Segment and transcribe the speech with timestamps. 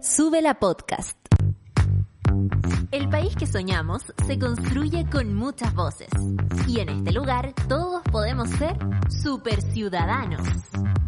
[0.00, 1.18] Sube la podcast.
[2.92, 6.08] El país que soñamos se construye con muchas voces.
[6.68, 8.78] Y en este lugar todos podemos ser
[9.22, 10.46] superciudadanos.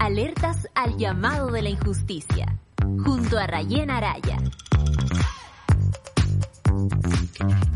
[0.01, 2.59] Alertas al llamado de la injusticia.
[3.05, 4.38] Junto a Rayen Araya.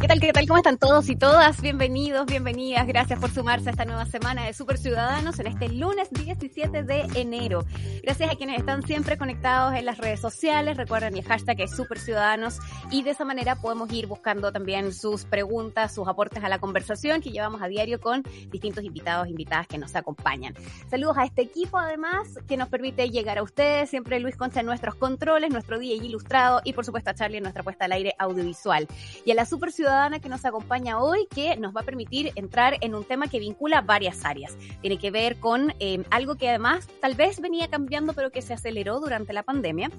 [0.01, 0.47] ¿Qué tal, qué tal?
[0.47, 1.61] ¿Cómo están todos y todas?
[1.61, 2.87] Bienvenidos, bienvenidas.
[2.87, 7.07] Gracias por sumarse a esta nueva semana de Super Ciudadanos en este lunes 17 de
[7.15, 7.65] enero.
[8.03, 10.77] Gracias a quienes están siempre conectados en las redes sociales.
[10.77, 12.59] Recuerden el hashtag es Super Ciudadanos
[12.91, 17.21] y de esa manera podemos ir buscando también sus preguntas, sus aportes a la conversación
[17.21, 20.55] que llevamos a diario con distintos invitados, invitadas que nos acompañan.
[20.91, 23.91] Saludos a este equipo además que nos permite llegar a ustedes.
[23.91, 27.43] Siempre Luis Concha en nuestros controles, nuestro día ilustrado y por supuesto a Charlie en
[27.43, 28.87] nuestra puesta al aire audiovisual.
[29.25, 32.77] Y a la Super Ciudadana que nos acompaña hoy que nos va a permitir entrar
[32.81, 34.57] en un tema que vincula varias áreas.
[34.81, 38.55] Tiene que ver con eh, algo que además tal vez venía cambiando pero que se
[38.55, 39.91] aceleró durante la pandemia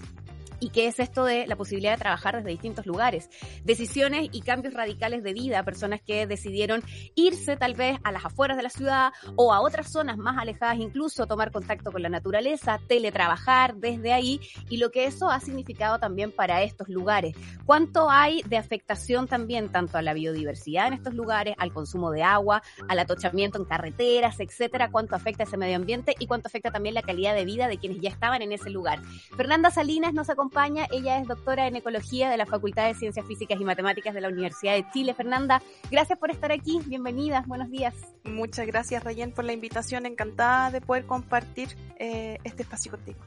[0.60, 3.30] y que es esto de la posibilidad de trabajar desde distintos lugares.
[3.64, 6.84] Decisiones y cambios radicales de vida, personas que decidieron
[7.16, 10.80] irse tal vez a las afueras de la ciudad o a otras zonas más alejadas,
[10.80, 14.40] incluso tomar contacto con la naturaleza, teletrabajar desde ahí
[14.70, 17.36] y lo que eso ha significado también para estos lugares.
[17.66, 22.24] ¿Cuánto hay de afectación también tanto a la biodiversidad en estos lugares, al consumo de
[22.24, 24.90] agua, al atochamiento en carreteras, etcétera?
[24.92, 28.00] ¿Cuánto afecta ese medio ambiente y cuánto afecta también la calidad de vida de quienes
[28.02, 29.02] ya estaban en ese lugar?
[29.36, 30.45] Fernanda Salinas nos acompaña
[30.92, 34.30] ella es doctora en Ecología de la Facultad de Ciencias Físicas y Matemáticas de la
[34.30, 35.14] Universidad de Chile.
[35.14, 36.80] Fernanda, gracias por estar aquí.
[36.86, 37.44] Bienvenida.
[37.48, 37.94] Buenos días.
[38.24, 40.06] Muchas gracias, Rayen, por la invitación.
[40.06, 43.20] Encantada de poder compartir eh, este espacio contigo.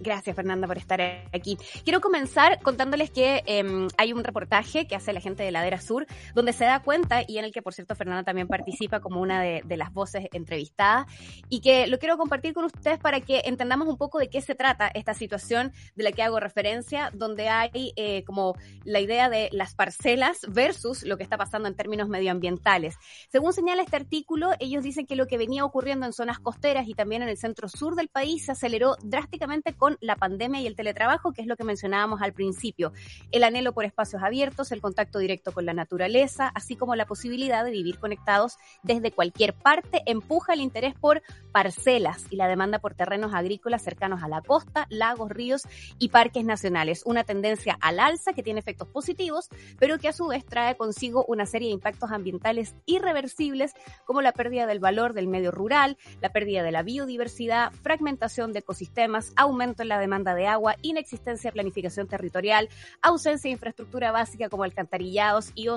[0.00, 1.58] Gracias, Fernanda, por estar aquí.
[1.84, 6.06] Quiero comenzar contándoles que em, hay un reportaje que hace la gente de Ladera Sur,
[6.34, 9.42] donde se da cuenta, y en el que, por cierto, Fernanda también participa como una
[9.42, 11.06] de, las voces entrevistadas,
[11.48, 14.54] y que lo quiero compartir con ustedes para que entendamos un poco de qué se
[14.54, 19.48] trata esta situación de la que hago referencia, donde hay eh, como la idea de
[19.52, 22.96] las parcelas versus lo que está pasando en términos medioambientales.
[23.30, 26.94] Según señala este artículo, ellos dicen que lo que venía ocurriendo en zonas costeras y
[26.94, 30.76] también en el centro sur del país se aceleró drásticamente con la pandemia y el
[30.76, 32.92] teletrabajo, que es lo que mencionábamos al principio.
[33.30, 37.64] El anhelo por espacios abiertos, el contacto directo con la naturaleza, así como la posibilidad
[37.64, 41.22] de vivir conectados desde cualquier parte, empuja el interés por
[41.52, 45.62] parcelas y la demanda por terrenos agrícolas cercanos a la costa, lagos, ríos
[45.98, 47.02] y parques nacionales.
[47.06, 51.24] Una tendencia al alza que tiene efectos positivos, pero que a su vez trae consigo
[51.28, 53.74] una serie de impactos ambientales irreversibles,
[54.04, 58.60] como la pérdida del valor del medio rural, la pérdida de la biodiversidad, fragmentación de
[58.60, 62.68] ecosistemas, aumento en la demanda de agua, inexistencia de planificación territorial,
[63.02, 65.68] ausencia de infraestructura básica como alcantarillados y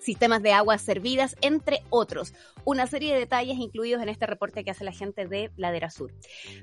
[0.00, 2.34] sistemas de aguas servidas, entre otros.
[2.64, 6.12] Una serie de detalles incluidos en este reporte que hace la gente de Ladera Sur.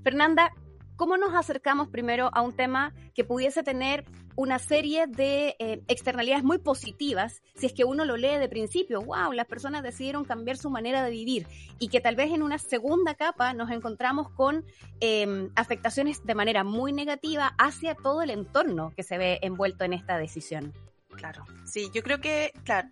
[0.03, 0.51] Fernanda,
[0.95, 6.43] ¿cómo nos acercamos primero a un tema que pudiese tener una serie de eh, externalidades
[6.43, 9.01] muy positivas si es que uno lo lee de principio?
[9.01, 9.31] ¡Wow!
[9.31, 11.47] Las personas decidieron cambiar su manera de vivir
[11.79, 14.65] y que tal vez en una segunda capa nos encontramos con
[14.99, 19.93] em, afectaciones de manera muy negativa hacia todo el entorno que se ve envuelto en
[19.93, 20.73] esta decisión.
[21.15, 22.89] Claro, sí, yo creo que, claro,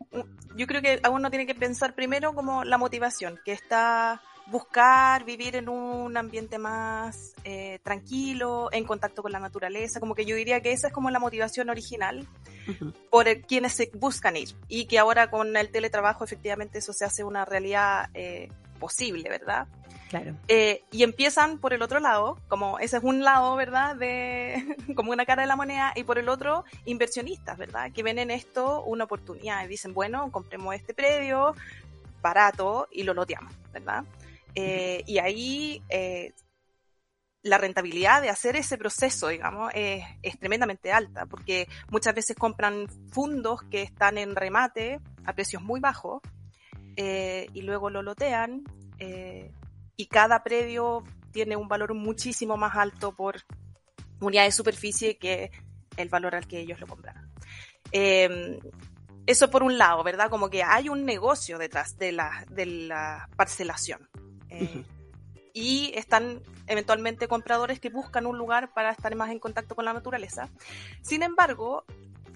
[0.55, 5.55] yo creo que uno tiene que pensar primero como la motivación, que está buscar vivir
[5.55, 10.61] en un ambiente más eh, tranquilo, en contacto con la naturaleza, como que yo diría
[10.61, 12.27] que esa es como la motivación original
[13.09, 17.23] por quienes se buscan ir y que ahora con el teletrabajo efectivamente eso se hace
[17.23, 18.49] una realidad eh,
[18.79, 19.67] posible, ¿verdad?
[20.09, 20.35] Claro.
[20.47, 23.95] Eh, y empiezan por el otro lado, como ese es un lado, ¿verdad?
[23.95, 27.91] De, como una cara de la moneda, y por el otro, inversionistas, ¿verdad?
[27.91, 31.56] Que ven en esto una oportunidad y dicen, bueno, compremos este predio
[32.21, 34.03] barato y lo loteamos, ¿verdad?
[34.55, 36.33] Eh, y ahí eh,
[37.41, 40.03] la rentabilidad de hacer ese proceso, digamos, es,
[40.39, 46.21] tremendamente alta, porque muchas veces compran fondos que están en remate a precios muy bajos
[46.95, 48.63] eh, y luego lo lotean
[49.97, 51.03] y cada predio
[51.33, 53.41] tiene un valor muchísimo más alto por
[54.21, 55.51] unidad de superficie que
[55.97, 57.29] el valor al que ellos lo compraron.
[57.91, 60.29] eso por un lado, ¿verdad?
[60.29, 64.07] Como que hay un negocio detrás de la, de la parcelación.
[64.53, 64.83] Eh,
[65.53, 69.94] y están eventualmente compradores que buscan un lugar para estar más en contacto con la
[69.94, 70.50] naturaleza.
[71.01, 71.85] Sin embargo,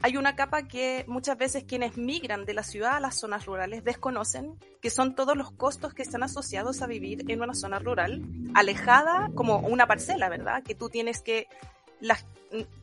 [0.01, 3.83] hay una capa que muchas veces quienes migran de la ciudad a las zonas rurales
[3.83, 8.21] desconocen, que son todos los costos que están asociados a vivir en una zona rural,
[8.53, 10.61] alejada como una parcela, ¿verdad?
[10.61, 11.47] Que tú tienes que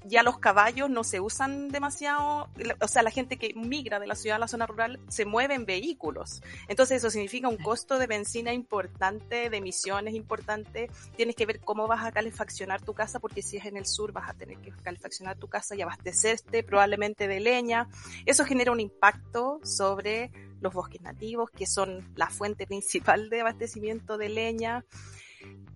[0.05, 2.49] ya los caballos no se usan demasiado,
[2.81, 5.55] o sea, la gente que migra de la ciudad a la zona rural se mueve
[5.55, 6.43] en vehículos.
[6.69, 10.91] Entonces eso significa un costo de benzina importante, de emisiones importante.
[11.17, 14.13] Tienes que ver cómo vas a calefaccionar tu casa, porque si es en el sur
[14.13, 17.89] vas a tener que calefaccionar tu casa y abastecerte probablemente de leña.
[18.27, 20.31] Eso genera un impacto sobre
[20.61, 24.85] los bosques nativos, que son la fuente principal de abastecimiento de leña.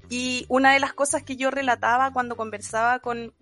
[0.09, 3.35] Y una de las cosas que yo relataba cuando conversaba con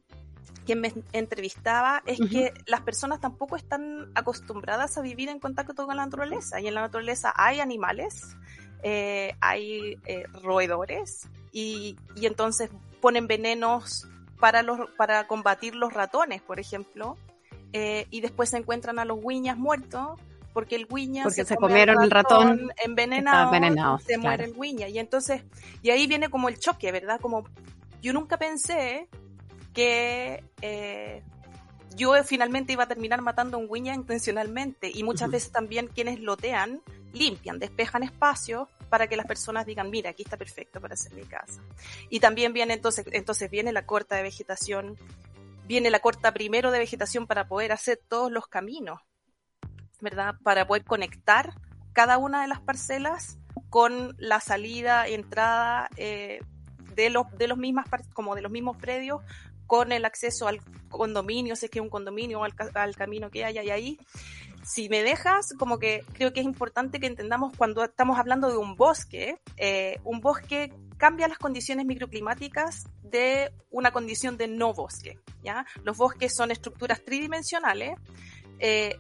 [0.64, 5.96] quien me entrevistaba es que las personas tampoco están acostumbradas a vivir en contacto con
[5.96, 6.61] la naturaleza.
[6.61, 8.37] Y en la naturaleza hay animales,
[8.82, 12.69] eh, hay eh, roedores, y, y, entonces
[13.00, 14.06] ponen venenos
[14.38, 17.17] para, los, para combatir los ratones, por ejemplo,
[17.72, 20.20] eh, y después se encuentran a los guiñas muertos
[20.56, 24.88] porque el guiña se, comieron el ratón, envenenado, se muere el guiña.
[24.88, 25.43] Y entonces,
[25.82, 27.20] y ahí viene como el choque, ¿verdad?
[27.20, 27.44] Como
[28.00, 29.06] yo nunca pensé
[29.75, 31.23] que eh,
[31.94, 34.91] yo finalmente iba a terminar matando a un guiña intencionalmente.
[34.94, 36.81] Y muchas veces también quienes lotean
[37.12, 41.25] limpian, despejan espacios para que las personas digan, mira, aquí está perfecto para hacer mi
[41.25, 41.61] casa.
[42.08, 44.97] Y también viene entonces, entonces viene la corta de vegetación,
[45.67, 49.03] viene la corta primero de vegetación para poder hacer todos los caminos
[50.00, 50.34] ¿verdad?
[50.43, 51.54] Para poder conectar
[51.93, 53.38] cada una de las parcelas
[53.70, 56.40] con la salida, entrada eh,
[56.94, 59.22] de los de los mismas como de los mismos predios
[59.66, 63.44] con el acceso al condominio, si es que es un condominio al, al camino que
[63.44, 63.98] hay ahí.
[64.62, 68.56] Si me dejas, como que creo que es importante que entendamos cuando estamos hablando de
[68.56, 75.19] un bosque, eh, un bosque cambia las condiciones microclimáticas de una condición de no bosque.
[75.43, 75.66] ¿ya?
[75.84, 77.98] Los bosques son estructuras tridimensionales
[78.58, 78.96] eh,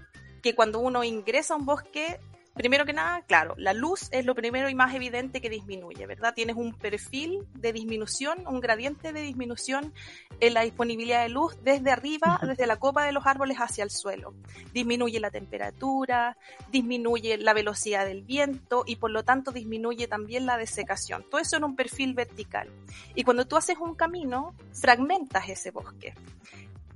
[0.46, 2.20] que cuando uno ingresa a un bosque,
[2.54, 6.34] primero que nada, claro, la luz es lo primero y más evidente que disminuye, ¿verdad?
[6.34, 9.92] Tienes un perfil de disminución, un gradiente de disminución
[10.38, 13.90] en la disponibilidad de luz desde arriba, desde la copa de los árboles hacia el
[13.90, 14.34] suelo.
[14.72, 16.36] Disminuye la temperatura,
[16.70, 21.24] disminuye la velocidad del viento y por lo tanto disminuye también la desecación.
[21.28, 22.70] Todo eso en un perfil vertical.
[23.16, 26.14] Y cuando tú haces un camino, fragmentas ese bosque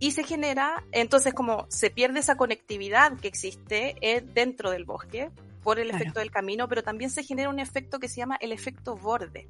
[0.00, 5.30] y se genera, entonces como se pierde esa conectividad que existe eh, dentro del bosque
[5.62, 8.50] por el efecto del camino, pero también se genera un efecto que se llama el
[8.50, 9.46] efecto borde,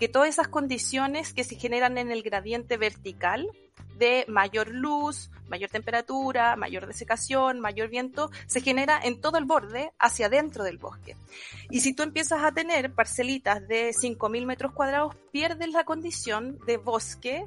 [0.00, 3.48] que todas esas condiciones que se generan en el gradiente vertical
[3.96, 9.92] de mayor luz, mayor temperatura, mayor desecación, mayor viento, se genera en todo el borde
[10.00, 11.16] hacia adentro del bosque.
[11.70, 16.78] Y si tú empiezas a tener parcelitas de 5.000 metros cuadrados, pierdes la condición de
[16.78, 17.44] bosque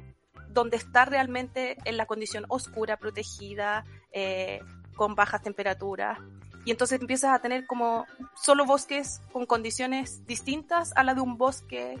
[0.50, 4.60] donde está realmente en la condición oscura, protegida, eh,
[4.96, 6.18] con bajas temperaturas.
[6.64, 11.38] Y entonces empiezas a tener como solo bosques con condiciones distintas a la de un
[11.38, 11.98] bosque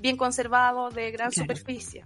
[0.00, 2.04] bien conservado de gran superficie.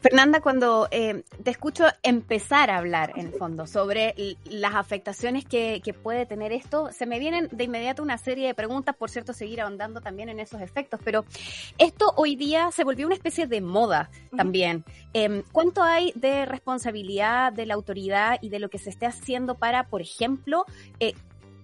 [0.00, 5.82] Fernanda, cuando eh, te escucho empezar a hablar en el fondo sobre las afectaciones que,
[6.02, 9.60] puede tener esto, se me vienen de inmediato una serie de preguntas, por cierto, seguir
[9.60, 11.24] ahondando también en esos efectos, pero
[11.78, 14.84] esto hoy día se volvió una especie de moda también.
[15.12, 19.54] Em, ¿Cuánto hay de responsabilidad de la autoridad y de lo que se esté haciendo
[19.56, 20.64] para, por ejemplo,
[20.98, 21.14] eh,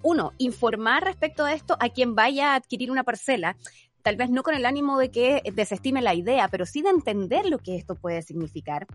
[0.03, 3.57] uno, informar respecto a esto a quien vaya a adquirir una parcela,
[4.03, 7.47] tal vez no con el ánimo de que desestime la idea, pero sí de entender
[7.47, 8.87] lo que esto puede significar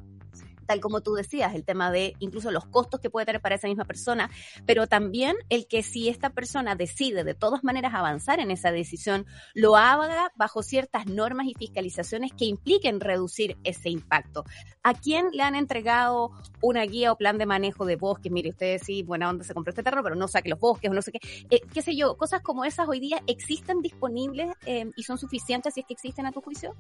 [0.65, 3.67] tal como tú decías, el tema de incluso los costos que puede tener para esa
[3.67, 4.29] misma persona,
[4.65, 9.25] pero también el que si esta persona decide de todas maneras avanzar en esa decisión,
[9.53, 14.43] lo haga bajo ciertas normas y fiscalizaciones que impliquen reducir ese impacto.
[14.83, 16.31] ¿A quién le han entregado
[16.61, 18.31] una guía o plan de manejo de bosques?
[18.31, 20.93] Mire, ustedes sí, buena onda, se compró este terreno, pero no saque los bosques o
[20.93, 21.19] no sé qué.
[21.49, 25.73] Eh, qué sé yo, cosas como esas hoy día existen disponibles eh, y son suficientes
[25.73, 26.75] si es que existen a tu juicio?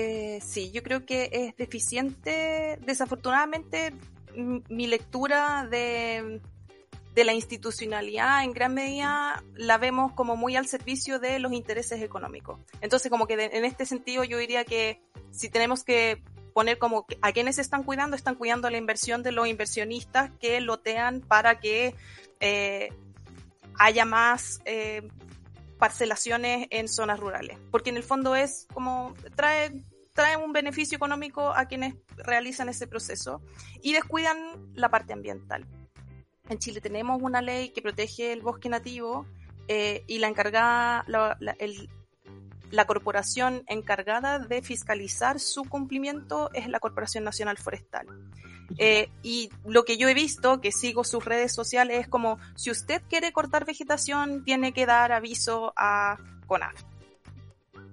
[0.00, 3.92] Eh, sí, yo creo que es deficiente, desafortunadamente,
[4.36, 6.40] mi lectura de,
[7.16, 12.60] la institucionalidad en gran medida la vemos como muy al servicio de los intereses económicos.
[12.80, 15.02] Entonces, como que en este sentido yo diría que
[15.32, 16.22] si tenemos que
[16.54, 21.22] poner como a quienes están cuidando, están cuidando la inversión de los inversionistas que lotean
[21.22, 21.96] para que
[22.38, 22.90] eh,
[23.80, 25.08] haya más eh,
[25.78, 29.72] parcelaciones en zonas rurales, porque en el fondo es como trae
[30.18, 33.40] trae un beneficio económico a quienes realizan ese proceso
[33.80, 34.36] y descuidan
[34.74, 35.64] la parte ambiental.
[36.48, 39.26] En Chile tenemos una ley que protege el bosque nativo
[39.68, 41.04] eh, y la encargada,
[41.60, 41.88] el,
[42.70, 48.06] la corporación encargada de fiscalizar su cumplimiento es la Corporación Nacional Forestal.
[48.76, 52.70] Eh, y lo que yo he visto, que sigo sus redes sociales, es como, si
[52.70, 56.82] usted quiere cortar vegetación, tiene que dar aviso a CONAF.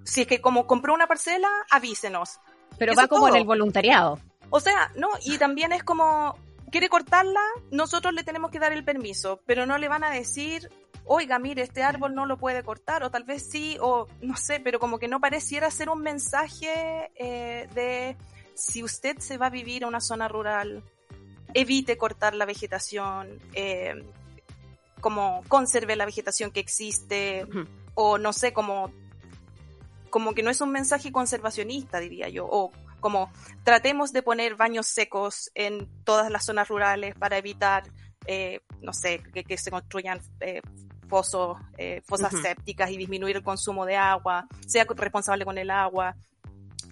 [0.04, 2.38] Si es que como compró una parcela, avísenos.
[2.78, 4.20] Pero va como en el voluntariado.
[4.50, 6.36] O sea, no, y también es como,
[6.76, 7.40] quiere cortarla,
[7.70, 10.68] nosotros le tenemos que dar el permiso, pero no le van a decir,
[11.06, 14.60] oiga, mire, este árbol no lo puede cortar, o tal vez sí, o no sé,
[14.60, 18.18] pero como que no pareciera ser un mensaje eh, de
[18.52, 20.82] si usted se va a vivir a una zona rural,
[21.54, 23.94] evite cortar la vegetación, eh,
[25.00, 27.46] como conserve la vegetación que existe,
[27.94, 28.92] o no sé, como,
[30.10, 32.70] como que no es un mensaje conservacionista, diría yo, o
[33.06, 33.30] como
[33.62, 37.84] tratemos de poner baños secos en todas las zonas rurales para evitar,
[38.26, 40.60] eh, no sé, que, se construyan eh,
[41.08, 46.16] pozos, eh, fosas sépticas y disminuir el consumo de agua, sea responsable con el agua,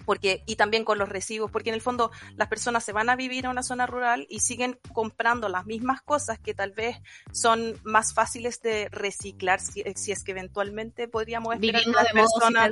[0.05, 3.17] porque y también con los residuos, porque en el fondo las personas se van a
[3.17, 6.97] vivir a una zona rural y siguen comprando las mismas cosas que tal vez
[7.33, 12.71] son más fáciles de reciclar si, es que eventualmente podríamos esperar que las personas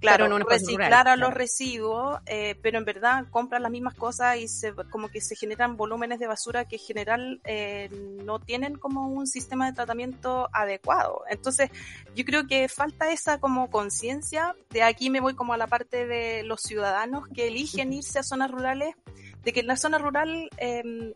[0.00, 4.72] claro, reciclar a los residuos, eh, pero en verdad compran las mismas cosas y se,
[4.90, 7.88] como que se generan volúmenes de basura que en general eh,
[8.24, 11.22] no tienen como un sistema de tratamiento adecuado.
[11.28, 11.70] Entonces,
[12.14, 16.06] yo creo que falta esa como conciencia, de aquí me voy como a la parte
[16.06, 18.94] de los ciudadanos que eligen irse a zonas rurales,
[19.42, 21.14] de que en la zona rural eh,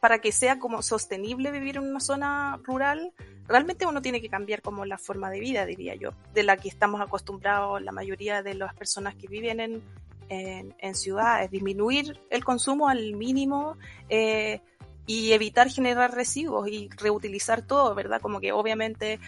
[0.00, 3.12] para que sea como sostenible vivir en una zona rural,
[3.46, 6.68] realmente uno tiene que cambiar como la forma de vida, diría yo, de la que
[6.68, 9.82] estamos acostumbrados la mayoría de las personas que viven en,
[10.30, 13.76] en, ciudades, disminuir el consumo al mínimo
[14.08, 14.60] eh,
[15.06, 18.20] y evitar generar residuos y reutilizar todo, ¿verdad?
[18.20, 19.18] Como que obviamente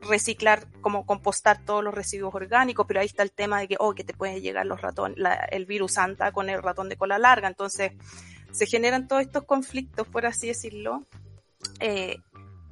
[0.00, 3.94] reciclar, como compostar todos los residuos orgánicos, pero ahí está el tema de que, oh,
[3.94, 5.18] que te puede llegar los ratones,
[5.50, 7.92] el virus santa con el ratón de cola larga, entonces
[8.52, 11.06] se generan todos estos conflictos, por así decirlo.
[11.80, 12.18] Eh,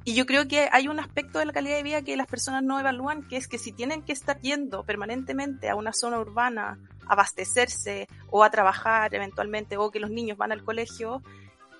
[0.03, 2.63] y yo creo que hay un aspecto de la calidad de vida que las personas
[2.63, 6.79] no evalúan, que es que si tienen que estar yendo permanentemente a una zona urbana,
[7.05, 11.21] a abastecerse o a trabajar eventualmente, o que los niños van al colegio,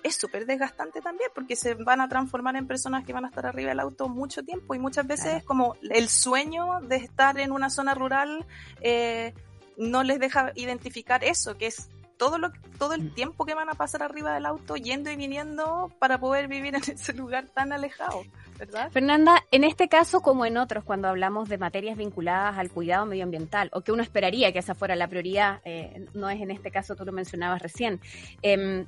[0.02, 3.46] es súper desgastante también porque se van a transformar en personas que van a estar
[3.46, 7.50] arriba del auto mucho tiempo y muchas veces es como el sueño de estar en
[7.50, 8.46] una zona rural
[8.80, 9.34] eh,
[9.76, 11.88] no les deja identificar eso, que es
[12.18, 13.14] todo, lo, todo el mm.
[13.14, 16.82] tiempo que van a pasar arriba del auto yendo y viniendo para poder vivir en
[16.94, 18.24] ese lugar tan alejado,
[18.58, 18.90] ¿verdad?
[18.90, 23.70] Fernanda, en este caso como en otros, cuando hablamos de materias vinculadas al cuidado medioambiental,
[23.72, 26.94] o que uno esperaría que esa fuera la prioridad, eh, no es en este caso,
[26.94, 28.00] tú lo mencionabas recién,
[28.42, 28.84] eh,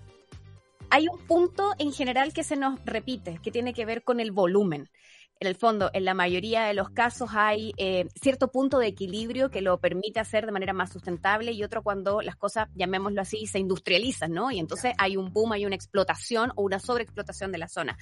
[0.91, 4.33] hay un punto en general que se nos repite, que tiene que ver con el
[4.33, 4.91] volumen
[5.41, 9.51] en el fondo, en la mayoría de los casos hay eh, cierto punto de equilibrio
[9.51, 13.47] que lo permite hacer de manera más sustentable y otro cuando las cosas, llamémoslo así,
[13.47, 14.51] se industrializan, ¿no?
[14.51, 17.97] Y entonces hay un boom, hay una explotación o una sobreexplotación de la zona.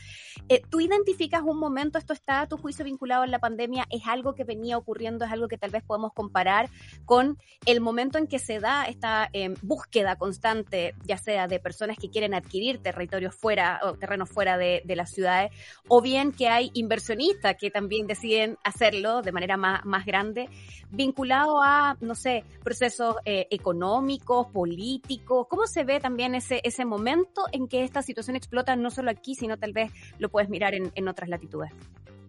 [0.48, 4.02] Eh, ¿Tú identificas un momento, esto está a tu juicio vinculado en la pandemia, es
[4.06, 6.68] algo que venía ocurriendo, es algo que tal vez podemos comparar
[7.04, 11.98] con el momento en que se da esta eh, búsqueda constante, ya sea de personas
[11.98, 15.52] que quieren adquirir territorios fuera o terrenos fuera de, de las ciudades,
[15.86, 17.27] o bien que hay inversionistas
[17.58, 20.48] que también deciden hacerlo de manera más, más grande,
[20.90, 25.46] vinculado a, no sé, procesos eh, económicos, políticos.
[25.48, 29.34] ¿Cómo se ve también ese, ese momento en que esta situación explota no solo aquí,
[29.34, 31.72] sino tal vez lo puedes mirar en, en otras latitudes?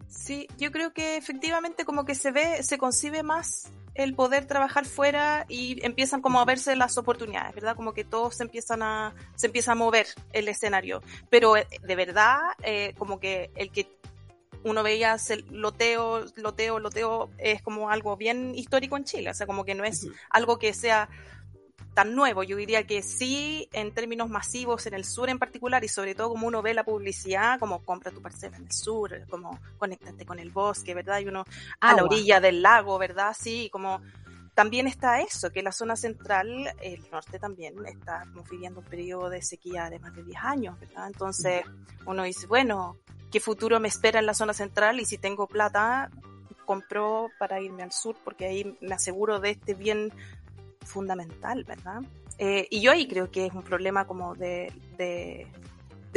[0.08, 4.86] Sí, yo creo que efectivamente como que se ve, se concibe más el poder trabajar
[4.86, 7.76] fuera y empiezan como a verse las oportunidades, ¿verdad?
[7.76, 11.02] Como que todos se empiezan a, se empieza a mover el escenario.
[11.30, 13.99] Pero eh, de verdad, eh, como que el que
[14.64, 19.48] uno veía el loteo, loteo, loteo, es como algo bien histórico en Chile, o sea,
[19.48, 21.10] como que no es algo que sea
[21.94, 22.44] tan nuevo.
[22.44, 26.30] Yo diría que sí, en términos masivos, en el sur en particular, y sobre todo
[26.30, 30.40] como uno ve la publicidad, como compra tu parcela en el sur, como conéctate con
[30.40, 31.20] el bosque, ¿verdad?
[31.20, 31.46] Y uno
[31.80, 33.36] a la orilla del lago, ¿verdad?
[33.38, 34.02] Sí, como
[34.60, 39.42] también está eso, que la zona central, el norte también está viviendo un periodo de
[39.42, 41.08] sequía de más de 10 años, ¿verdad?
[41.08, 41.64] Entonces
[42.06, 42.98] uno dice, bueno,
[43.32, 45.00] ¿qué futuro me espera en la zona central?
[45.00, 46.10] Y si tengo plata,
[46.66, 50.12] compro para irme al sur, porque ahí me aseguro de este bien
[50.82, 52.02] fundamental, ¿verdad?
[52.38, 55.48] Eh, y yo ahí creo que es un problema como de, de,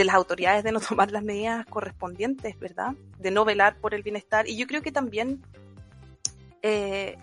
[0.05, 2.97] las autoridades de no tomar las medidas correspondientes, ¿verdad?
[3.21, 4.49] De no velar por el bienestar.
[4.49, 5.45] Y yo creo que también
[6.63, 7.17] eh,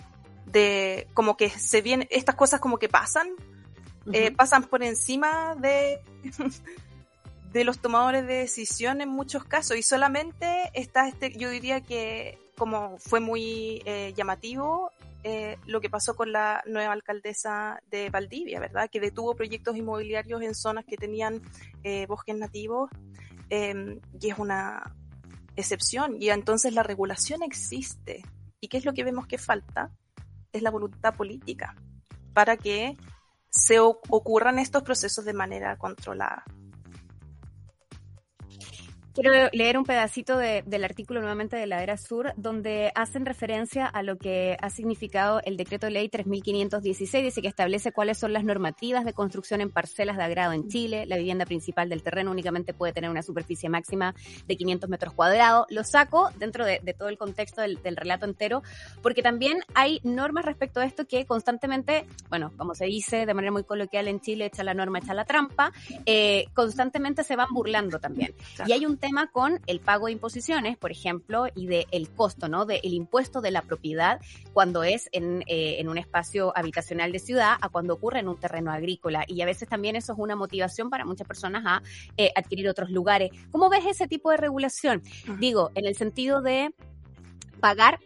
[0.51, 3.29] de como que se vienen, estas cosas como que pasan,
[4.11, 6.01] eh, pasan por encima de,
[7.53, 12.39] de los tomadores de decisión en muchos casos y solamente está este, yo diría que
[12.57, 14.91] como fue muy eh, llamativo
[15.23, 18.89] eh, lo que pasó con la nueva alcaldesa de Valdivia, ¿verdad?
[18.89, 21.41] Que detuvo proyectos inmobiliarios en zonas que tenían
[21.83, 22.89] eh, bosques nativos
[23.49, 24.95] em, y es una
[25.57, 26.15] excepción.
[26.21, 28.23] Y entonces la regulación existe.
[28.61, 29.91] ¿Y qué es lo que vemos que falta?
[30.51, 31.75] Es la voluntad política
[32.33, 32.97] para que
[33.49, 36.43] se ocurran estos procesos de manera controlada.
[39.13, 44.03] Quiero leer un pedacito del artículo nuevamente de la Era Sur, donde hacen referencia a
[44.03, 49.05] lo que ha significado el decreto ley 3516, dice que establece cuáles son las normativas
[49.05, 51.05] de construcción en parcelas de agrado en Chile.
[51.07, 54.13] La vivienda principal del terreno únicamente puede tener una superficie máxima
[54.47, 55.65] de 500 metros cuadrados.
[55.69, 58.61] Lo saco dentro de, todo el contexto del, relato entero,
[59.01, 63.51] porque también hay normas respecto a esto que constantemente, bueno, como se dice de manera
[63.51, 65.71] muy coloquial en Chile, echa la norma, echa la trampa,
[66.05, 68.35] eh, constantemente se van burlando también.
[68.67, 72.47] Y hay un tema con el pago de imposiciones, por ejemplo, y del el costo,
[72.47, 72.65] ¿no?
[72.65, 74.19] Del impuesto de la propiedad
[74.53, 78.39] cuando es en, eh, en un espacio habitacional de ciudad a cuando ocurre en un
[78.39, 79.23] terreno agrícola.
[79.27, 81.81] Y a veces también eso es una motivación para muchas personas a
[82.17, 83.31] eh, adquirir otros lugares.
[83.51, 85.01] ¿Cómo ves ese tipo de regulación?
[85.39, 86.73] Digo, en el sentido de
[87.59, 87.99] pagar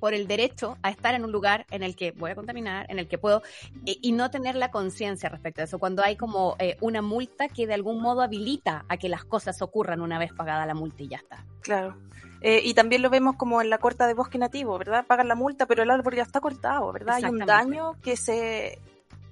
[0.00, 2.98] por el derecho a estar en un lugar en el que voy a contaminar, en
[2.98, 3.42] el que puedo,
[3.84, 7.66] y, no tener la conciencia respecto a eso, cuando hay como eh, una multa que
[7.66, 11.08] de algún modo habilita a que las cosas ocurran una vez pagada la multa y
[11.08, 11.44] ya está.
[11.60, 11.96] Claro.
[12.40, 15.06] Eh, y también lo vemos como en la corta de bosque nativo, ¿verdad?
[15.06, 17.16] Pagan la multa, pero el árbol ya está cortado, ¿verdad?
[17.16, 18.78] Hay un daño que se,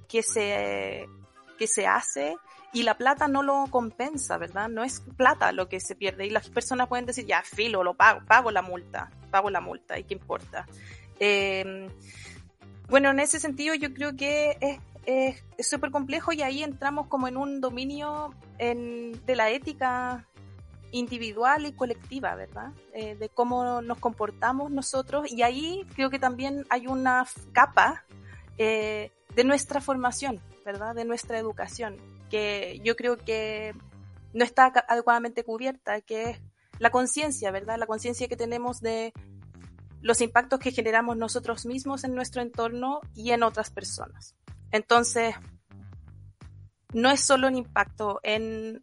[0.06, 1.08] que se,
[1.58, 2.36] que se hace
[2.72, 4.68] y la plata no lo compensa, ¿verdad?
[4.68, 6.26] No es plata lo que se pierde.
[6.26, 9.98] Y las personas pueden decir, ya, filo, lo pago, pago la multa, pago la multa,
[9.98, 10.66] ¿y qué importa?
[11.18, 11.88] Em,
[12.88, 17.36] bueno, en ese sentido yo creo que es súper complejo y ahí entramos como en
[17.36, 20.26] un dominio de la ética
[20.92, 22.72] individual y colectiva, ¿verdad?
[22.94, 28.04] Eh, de cómo nos comportamos nosotros y ahí creo que también hay una capa
[28.56, 30.94] eh, de nuestra formación, ¿verdad?
[30.94, 31.96] De nuestra educación
[32.28, 33.74] que yo creo que
[34.32, 36.40] no está adecuadamente cubierta, que es
[36.78, 37.78] la conciencia, ¿verdad?
[37.78, 39.12] La conciencia que tenemos de
[40.00, 44.36] los impactos que generamos nosotros mismos en nuestro entorno y en otras personas.
[44.70, 45.34] Entonces,
[46.92, 48.80] no es solo un impacto en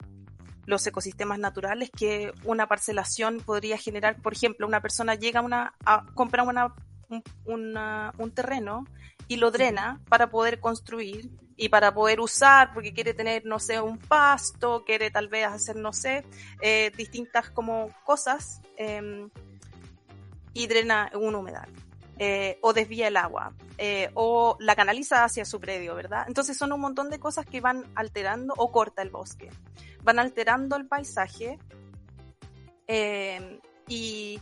[0.65, 4.21] los ecosistemas naturales que una parcelación podría generar.
[4.21, 8.85] Por ejemplo, una persona llega a, una, a comprar una, un terreno
[9.27, 13.79] y lo drena para poder construir y para poder usar, porque quiere tener, no sé,
[13.79, 16.23] un pasto, quiere tal vez hacer, no sé,
[16.61, 19.27] eh, distintas como cosas, eh,
[20.53, 21.69] y drena un humedal.
[22.17, 26.23] Eh, o desvía el agua, eh, o la canaliza hacia su predio, ¿verdad?
[26.29, 29.49] Entonces son un montón de cosas que van alterando, o corta el bosque,
[30.01, 31.59] van alterando el paisaje,
[32.87, 34.39] eh, y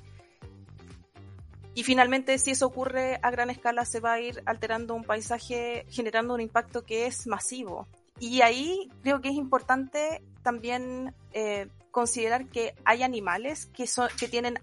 [1.75, 5.85] y finalmente, si eso ocurre a gran escala, se va a ir alterando un paisaje,
[5.89, 7.87] generando un impacto que es masivo.
[8.19, 14.27] Y ahí creo que es importante también eh, considerar que hay animales que, son, que
[14.27, 14.59] tienen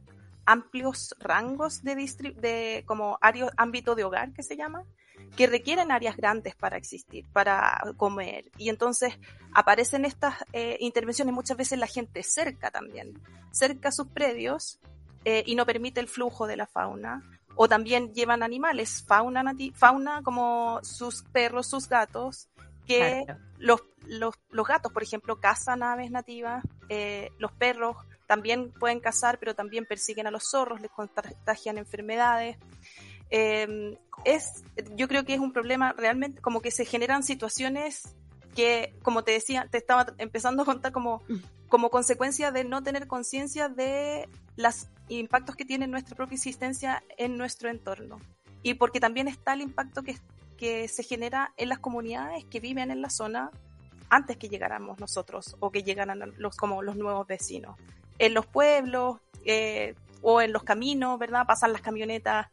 [0.47, 1.95] amplios rangos de,
[2.41, 3.19] de como
[3.57, 4.85] ámbito de hogar, que se llama,
[5.37, 8.51] que requieren áreas grandes para existir, para comer.
[8.57, 9.19] Y entonces
[9.53, 13.21] aparecen estas eh, intervenciones muchas veces la gente cerca también,
[13.51, 14.79] cerca sus predios,
[15.25, 17.23] eh, y no permite el flujo de la fauna.
[17.57, 22.49] O también llevan animales, fauna, fauna como sus perros, sus gatos,
[22.87, 23.27] que
[23.59, 29.39] los, los, los, gatos, por ejemplo, cazan aves nativas, eh, los perros también pueden cazar,
[29.39, 32.57] pero también persiguen a los zorros, les contagian enfermedades.
[33.31, 34.65] Eh, es,
[34.97, 38.15] yo creo que es un problema realmente como que se generan situaciones
[38.55, 41.37] que, como te decía, te estaba empezando a contar como, mm.
[41.71, 47.39] Como consecuencia de no tener conciencia de los impactos que tiene nuestra propia existencia en
[47.39, 48.19] nuestro entorno.
[48.63, 50.19] Y porque también está el impacto que,
[50.89, 53.51] se genera en las comunidades que viven en la zona
[54.11, 57.79] antes que llegáramos nosotros o que llegaran los, como los nuevos vecinos.
[58.19, 61.47] En los pueblos eh, o en los caminos, ¿verdad?
[61.47, 62.49] Pasan las camionetas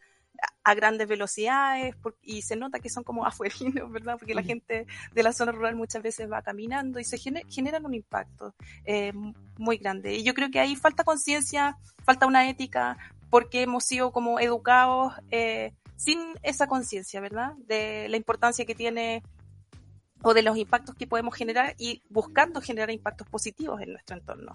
[0.63, 4.17] a grandes velocidades y se nota que son como afuerinos, ¿verdad?
[4.19, 7.93] Porque la gente de la zona rural muchas veces va caminando y se generan un
[7.93, 8.53] impacto
[8.85, 9.13] eh,
[9.57, 10.15] muy grande.
[10.15, 12.97] Y yo creo que ahí falta conciencia, falta una ética,
[13.29, 17.53] porque hemos sido como educados eh, sin esa conciencia, ¿verdad?
[17.65, 19.23] De la importancia que tiene
[20.23, 24.53] o de los impactos que podemos generar y buscando generar impactos positivos en nuestro entorno.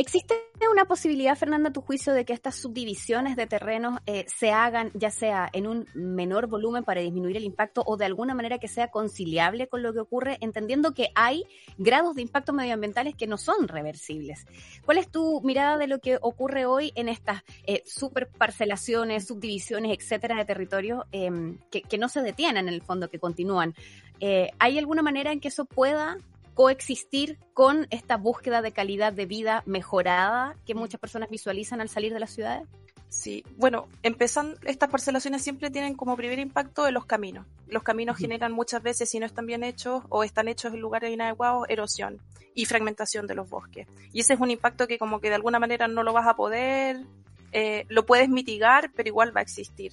[0.00, 0.34] ¿Existe
[0.72, 4.90] una posibilidad, Fernanda, a tu juicio, de que estas subdivisiones de terrenos eh, se hagan
[4.94, 8.66] ya sea en un menor volumen para disminuir el impacto o de alguna manera que
[8.66, 11.44] sea conciliable con lo que ocurre, entendiendo que hay
[11.76, 14.46] grados de impacto medioambientales que no son reversibles?
[14.86, 20.36] ¿Cuál es tu mirada de lo que ocurre hoy en estas eh, superparcelaciones, subdivisiones, etcétera,
[20.36, 23.74] de territorios em, que, que, no se detienen en el fondo, que continúan?
[24.18, 26.16] Eh, ¿Hay alguna manera en que eso pueda
[26.60, 32.12] coexistir con esta búsqueda de calidad de vida mejorada que muchas personas visualizan al salir
[32.12, 32.68] de las ciudades?
[33.08, 37.46] Sí, bueno, empezando, estas parcelaciones siempre tienen como primer impacto en los caminos.
[37.66, 41.10] Los caminos generan muchas veces, si no están bien hechos o están hechos en lugares
[41.10, 42.20] inadecuados, erosión
[42.54, 43.88] y fragmentación de los bosques.
[44.12, 46.36] Y ese es un impacto que como que de alguna manera no lo vas a
[46.36, 47.06] poder,
[47.52, 49.92] eh, lo puedes mitigar, pero igual va a existir.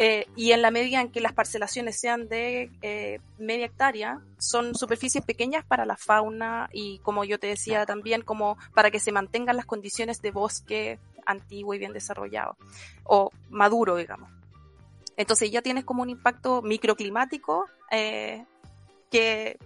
[0.00, 4.76] Eh, y en la medida en que las parcelaciones sean de eh, media hectárea, son
[4.76, 9.10] superficies pequeñas para la fauna y, como yo te decía también, como para que se
[9.10, 12.56] mantengan las condiciones de bosque antiguo y bien desarrollado,
[13.02, 14.30] o maduro, digamos.
[15.16, 18.44] Entonces ya tienes como un impacto microclimático eh,
[19.10, 19.58] que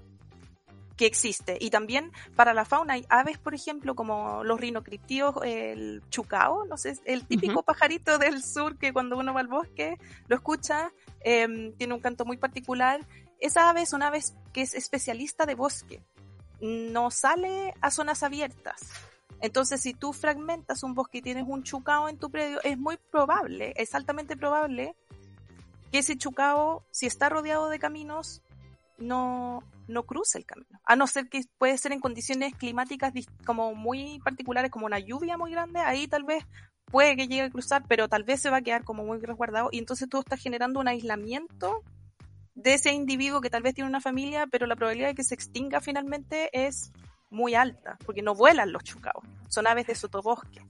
[1.02, 1.58] que existe.
[1.60, 6.76] Y también para la fauna hay aves, por ejemplo, como los rinocriptíos, el chucao, no
[6.76, 10.92] sé, el típico pajarito del sur que cuando uno va al bosque lo escucha,
[11.24, 13.04] em, tiene un canto muy particular.
[13.40, 14.20] Esa ave es una ave
[14.52, 16.04] que es especialista de bosque,
[16.60, 18.80] no sale a zonas abiertas.
[19.40, 22.96] Entonces, si tú fragmentas un bosque y tienes un chucao en tu predio, es muy
[23.10, 24.94] probable, es altamente probable
[25.90, 28.40] que ese chucao, si está rodeado de caminos,
[28.98, 30.80] no, no cruce el camino.
[30.84, 33.12] A no ser que puede ser en condiciones climáticas
[33.44, 36.44] como muy particulares, como una lluvia muy grande, ahí tal vez
[36.86, 39.68] puede que llegue a cruzar, pero tal vez se va a quedar como muy resguardado
[39.72, 41.82] y entonces tú estás generando un aislamiento
[42.54, 45.34] de ese individuo que tal vez tiene una familia, pero la probabilidad de que se
[45.34, 46.92] extinga finalmente es
[47.30, 50.60] muy alta, porque no vuelan los chucaos, son aves de sotobosque.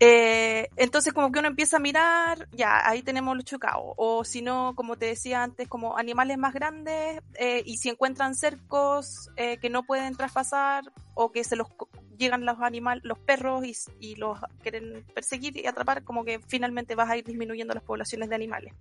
[0.00, 3.94] Eh, entonces como que uno empieza a mirar, ya, ahí tenemos los chucaos.
[3.96, 8.34] O si no, como te decía antes, como animales más grandes, eh, y si encuentran
[8.34, 10.84] cercos eh, que no pueden traspasar
[11.14, 11.68] o que se los
[12.16, 13.64] llegan los animales, los perros
[14.00, 18.28] y, los quieren perseguir y atrapar, como que finalmente vas a ir disminuyendo las poblaciones
[18.28, 18.74] de animales.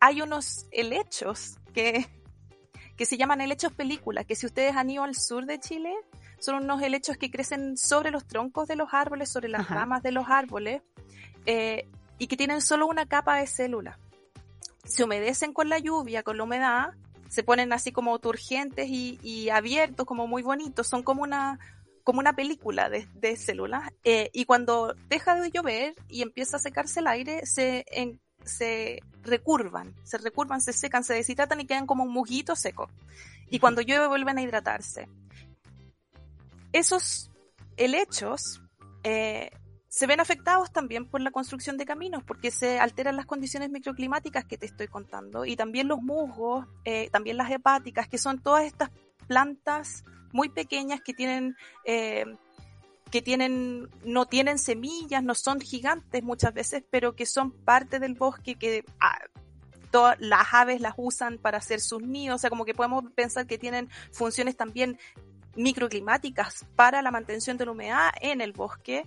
[0.00, 2.06] hay unos helechos que,
[2.96, 5.92] que se llaman helechos películas, que si ustedes han ido al sur de Chile,
[6.38, 10.12] son unos helechos que crecen sobre los troncos de los árboles, sobre las ramas de
[10.12, 10.82] los árboles,
[11.46, 13.98] eh, y que tienen solo una capa de células.
[14.84, 16.90] Se humedecen con la lluvia, con la humedad,
[17.28, 21.58] se ponen así como turgentes y, abiertos, como muy bonitos, son como una,
[22.04, 27.00] como una película de, células, eh, y cuando deja de llover y empieza a secarse
[27.00, 27.84] el aire, se,
[28.44, 32.88] se recurvan, se recurvan, se secan, se deshidratan y quedan como un mujito seco.
[33.48, 35.08] Y cuando llueve vuelven a hidratarse
[36.78, 37.30] esos
[37.76, 38.62] helechos
[39.02, 39.50] eh,
[39.88, 44.44] se ven afectados también por la construcción de caminos, porque se alteran las condiciones microclimáticas
[44.44, 48.64] que te estoy contando, y también los musgos, eh, también las hepáticas, que son todas
[48.64, 48.90] estas
[49.26, 52.26] plantas muy pequeñas que tienen, eh,
[53.10, 58.14] que tienen, no tienen semillas, no son gigantes muchas veces, pero que son parte del
[58.14, 59.18] bosque que ah,
[59.90, 63.46] todas las aves las usan para hacer sus nidos, o sea, como que podemos pensar
[63.46, 64.98] que tienen funciones también
[65.56, 69.04] microclimáticas para la mantención de la humedad en el bosque.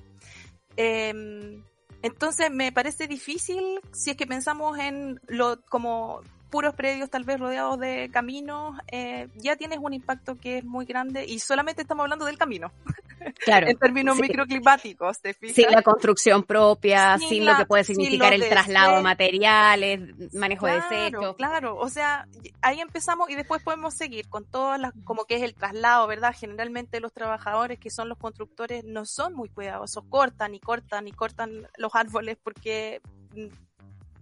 [0.76, 1.64] Em,
[2.02, 7.40] entonces me parece difícil si es que pensamos en lo como puros predios tal vez
[7.40, 12.04] rodeados de caminos, eh, ya tienes un impacto que es muy grande y solamente estamos
[12.04, 12.72] hablando del camino.
[13.44, 13.68] Claro.
[13.68, 15.56] en términos microclimáticos, ¿te fijas?
[15.56, 20.76] Sin la construcción propia, sin, lo que puede significar el traslado de materiales, manejo de
[20.76, 21.36] desechos.
[21.36, 22.28] Claro, o sea,
[22.62, 26.34] ahí empezamos y después podemos seguir con todas las, como que es el traslado, ¿verdad?
[26.38, 31.12] Generalmente los trabajadores que son los constructores no son muy cuidadosos, cortan y cortan y
[31.12, 33.02] cortan los árboles porque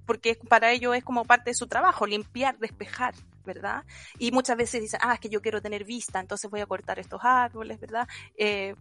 [0.08, 3.14] porque para ellos es como parte de su trabajo, limpiar, despejar,
[3.46, 3.84] ¿verdad?
[4.18, 6.98] Y muchas veces dicen, ah, es que yo quiero tener vista, entonces voy a cortar
[6.98, 8.08] estos árboles, ¿verdad?
[8.38, 8.74] Eh,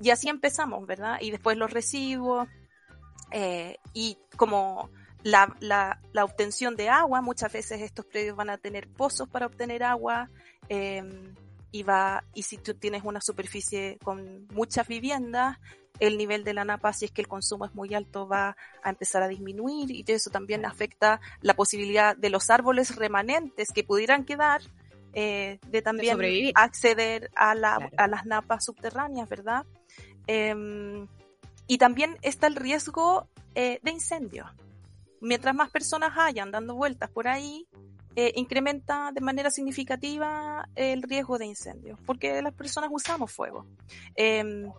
[0.00, 1.18] y así empezamos, ¿verdad?
[1.20, 2.48] Y después los residuos,
[3.30, 4.90] eh, y como
[5.22, 9.84] la, la, obtención de agua, muchas veces estos predios van a tener pozos para obtener
[9.84, 10.28] agua,
[10.68, 11.02] eh,
[11.70, 15.58] y va, y si tú tienes una superficie con muchas viviendas,
[16.00, 18.90] el nivel de la napa, si es que el consumo es muy alto, va a
[18.90, 24.24] empezar a disminuir y eso también afecta la posibilidad de los árboles remanentes que pudieran
[24.24, 24.62] quedar
[25.14, 26.18] eh, de también
[26.54, 29.64] acceder a, la, a, las napas subterráneas, ¿verdad?
[30.26, 31.06] Em,
[31.66, 34.46] y también está el riesgo eh, de incendio.
[35.20, 37.66] Mientras más personas hayan dando vueltas por ahí,
[38.14, 43.66] eh, incrementa de manera significativa el riesgo de incendio, porque las personas usamos fuego.
[44.14, 44.70] Em,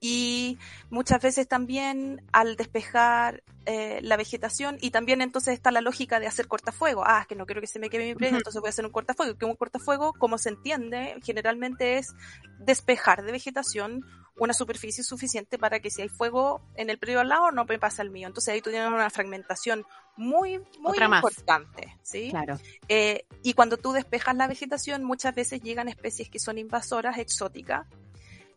[0.00, 0.58] y
[0.88, 6.26] muchas veces también al despejar eh, la vegetación y también entonces está la lógica de
[6.26, 7.02] hacer cortafuego.
[7.04, 8.86] Ah, es que no quiero que se me queme mi presa, entonces voy a hacer
[8.86, 9.36] un cortafuego.
[9.36, 12.14] Que un cortafuego, como se entiende, generalmente es
[12.58, 14.04] despejar de vegetación
[14.38, 17.78] una superficie suficiente para que si hay fuego en el predio al lado no me
[17.78, 18.26] pase al mío.
[18.26, 19.84] Entonces ahí tú tienes una fragmentación
[20.16, 21.98] muy, muy importante.
[22.02, 22.30] ¿sí?
[22.30, 22.58] Claro.
[22.88, 27.86] Eh, y cuando tú despejas la vegetación, muchas veces llegan especies que son invasoras, exóticas,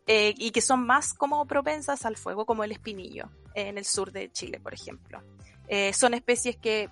[0.06, 4.12] eh, y que son más como propensas al fuego, como el espinillo, en el sur
[4.12, 5.22] de Chile, por ejemplo.
[5.68, 6.90] Eh, son especies que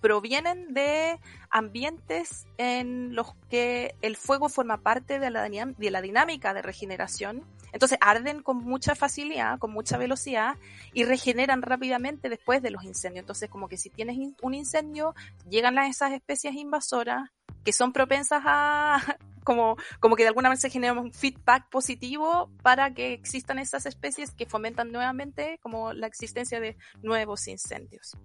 [0.00, 1.18] provienen de
[1.50, 7.44] ambientes en los que el fuego forma parte de la, de la dinámica de regeneración.
[7.72, 10.56] Entonces arden con mucha facilidad, con mucha velocidad
[10.92, 13.22] y regeneran rápidamente después de los incendios.
[13.22, 15.14] Entonces como que si tienes un incendio,
[15.48, 17.30] llegan las, esas especies invasoras
[17.64, 19.00] que son propensas a,
[19.44, 23.86] como, como que de alguna manera se genera un feedback positivo para que existan esas
[23.86, 28.16] especies que fomentan nuevamente como la existencia de nuevos incendios.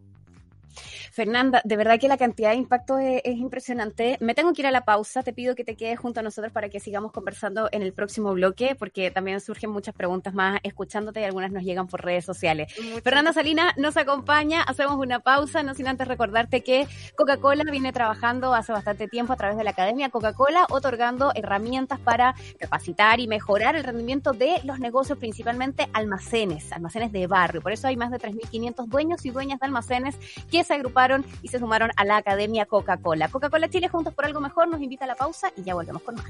[1.11, 4.17] Fernanda, de verdad que la cantidad de impacto es, impresionante.
[4.21, 5.23] Me tengo que ir a la pausa.
[5.23, 8.33] Te pido que te quedes junto a nosotros para que sigamos conversando en el próximo
[8.33, 12.73] bloque, porque también surgen muchas preguntas más escuchándote y algunas nos llegan por redes sociales.
[13.03, 14.61] Fernanda Salina nos acompaña.
[14.63, 19.35] Hacemos una pausa, no sin antes recordarte que Coca-Cola viene trabajando hace bastante tiempo a
[19.35, 24.79] través de la Academia Coca-Cola, otorgando herramientas para capacitar y mejorar el rendimiento de los
[24.79, 27.61] negocios, principalmente almacenes, almacenes de barrio.
[27.61, 30.17] Por eso hay más de 3.500 dueños y dueñas de almacenes
[30.51, 33.30] que se agruparon y se sumaron a la Academia Coca-Cola.
[33.30, 36.15] Coca-Cola Chile Juntos por Algo Mejor nos invita a la pausa y ya volvemos con
[36.15, 36.25] más.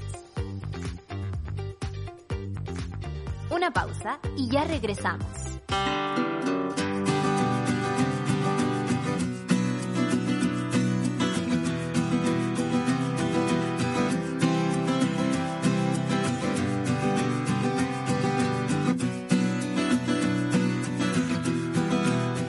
[3.50, 5.26] Una pausa y ya regresamos.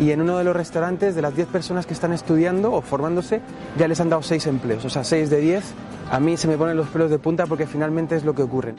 [0.00, 3.42] y en uno de los restaurantes de las 10 personas que están estudiando o formándose
[3.78, 5.74] ya les han dado 6 empleos, o sea, 6 de 10.
[6.10, 8.74] A mí se me ponen los pelos de punta porque finalmente es lo que ocurre.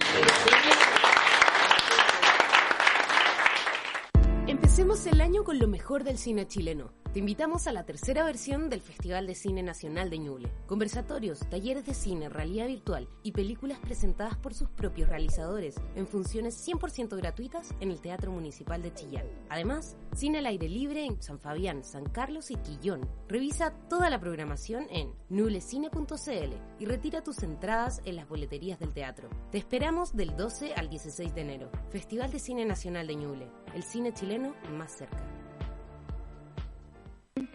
[4.47, 6.91] Empecemos el año con lo mejor del cine chileno.
[7.13, 10.49] Te invitamos a la tercera versión del Festival de Cine Nacional de Ñuble.
[10.65, 16.65] Conversatorios, talleres de cine, realidad virtual y películas presentadas por sus propios realizadores en funciones
[16.65, 19.25] 100% gratuitas en el Teatro Municipal de Chillán.
[19.49, 23.01] Además, cine al aire libre en San Fabián, San Carlos y Quillón.
[23.27, 29.27] Revisa toda la programación en nublecine.cl y retira tus entradas en las boleterías del teatro.
[29.51, 31.71] Te esperamos del 12 al 16 de enero.
[31.89, 33.51] Festival de Cine Nacional de Ñuble.
[33.75, 35.40] El cine chileno más cerca.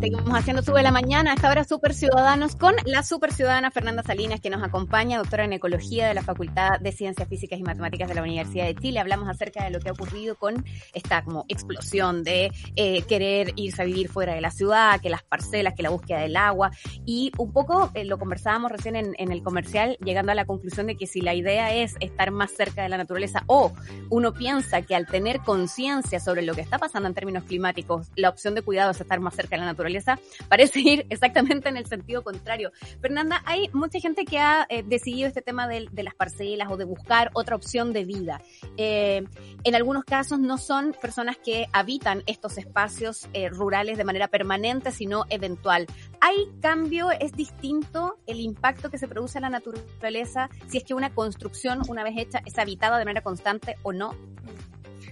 [0.00, 4.02] Seguimos haciendo Sube la Mañana, a esta hora Super Ciudadanos, con la Super Ciudadana Fernanda
[4.02, 8.08] Salinas, que nos acompaña, doctora en Ecología de la Facultad de Ciencias Físicas y Matemáticas
[8.08, 9.00] de la Universidad de Chile.
[9.00, 13.80] Hablamos acerca de lo que ha ocurrido con esta como explosión de eh, querer irse
[13.80, 16.70] a vivir fuera de la ciudad, que las parcelas, que la búsqueda del agua.
[17.06, 20.86] Y un poco eh, lo conversábamos recién en, en el comercial, llegando a la conclusión
[20.86, 23.72] de que si la idea es estar más cerca de la naturaleza o
[24.10, 28.28] uno piensa que al tener conciencia sobre lo que está pasando en términos climáticos, la
[28.28, 30.18] opción de cuidado es estar más cerca de la naturaleza, naturaleza,
[30.48, 32.72] parece ir exactamente en el sentido contrario.
[33.00, 36.84] Fernanda, hay mucha gente que ha eh, decidido este tema de, las parcelas o de
[36.84, 38.40] buscar otra opción de vida.
[38.76, 39.24] Eh,
[39.64, 44.92] en algunos casos no son personas que habitan estos espacios eh, rurales de manera permanente,
[44.92, 45.86] sino eventual.
[46.20, 47.10] ¿Hay cambio?
[47.10, 51.82] ¿Es distinto el impacto que se produce en la naturaleza si es que una construcción,
[51.88, 54.14] una vez hecha, es habitada de manera constante o no?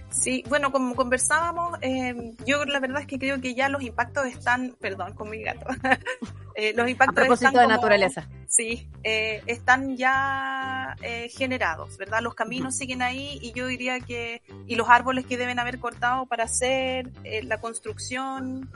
[0.09, 4.25] Sí, bueno, como conversábamos, eh, yo la verdad es que creo que ya los impactos
[4.27, 5.65] están, perdón, con mi gato,
[6.55, 8.27] eh, los impactos A propósito de naturaleza.
[8.47, 12.21] Sí, eh, están ya eh, generados, ¿verdad?
[12.21, 16.27] Los caminos siguen ahí y yo diría que, y los árboles que deben haber cortado
[16.27, 17.09] para hacer
[17.43, 18.69] la construcción,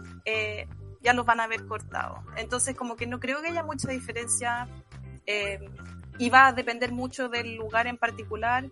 [1.02, 2.24] ya los van a haber cortado.
[2.36, 4.68] Entonces, como que no creo que haya mucha diferencia
[6.18, 8.66] y va a depender mucho del lugar en particular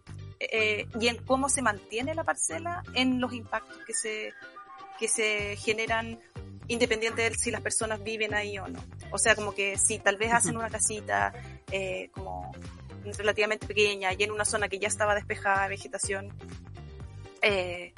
[0.51, 4.33] eh, y en cómo se mantiene la parcela en los impactos que se,
[4.99, 6.19] que se generan
[6.67, 8.83] independiente de si las personas viven ahí o no.
[9.11, 11.33] O sea, como que si tal vez hacen una casita
[11.71, 12.51] eh, como
[13.17, 16.33] relativamente pequeña y en una zona que ya estaba despejada de vegetación,
[17.41, 17.93] eh,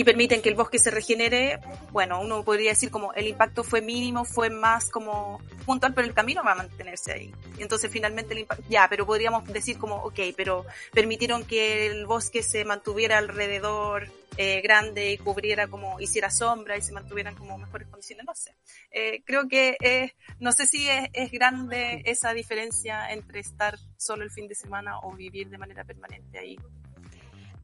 [0.00, 1.60] y permiten que el bosque se regenere,
[1.92, 6.14] bueno, uno podría decir como el impacto fue mínimo, fue más como puntual, pero el
[6.14, 7.34] camino va a mantenerse ahí.
[7.58, 12.42] Entonces finalmente el impacto, ya, pero podríamos decir como, ok, pero permitieron que el bosque
[12.42, 14.08] se mantuviera alrededor
[14.38, 18.54] eh, grande y cubriera como, hiciera sombra y se mantuvieran como mejores condiciones, no sé.
[18.90, 24.24] Eh, creo que es, no sé si es, es grande esa diferencia entre estar solo
[24.24, 26.56] el fin de semana o vivir de manera permanente ahí.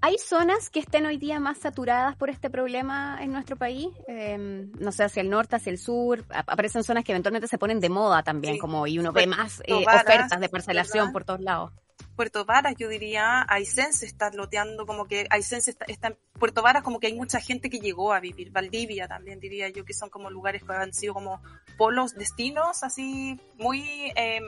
[0.01, 3.89] ¿Hay zonas que estén hoy día más saturadas por este problema en nuestro país?
[4.07, 6.25] Em, no sé, hacia el norte, hacia el sur.
[6.29, 9.73] Aparecen zonas que eventualmente se ponen de moda también, como y uno ve más eh,
[9.73, 11.73] ofertas de parcelación por todos lados.
[12.15, 16.63] Puerto Varas, yo diría, Aysén se está loteando, como que Aysén está, está, en Puerto
[16.63, 18.51] Varas, como que hay mucha gente que llegó a vivir.
[18.51, 21.43] Valdivia también diría yo, que son como lugares que han sido como
[21.77, 24.41] polos, destinos, así muy, eh,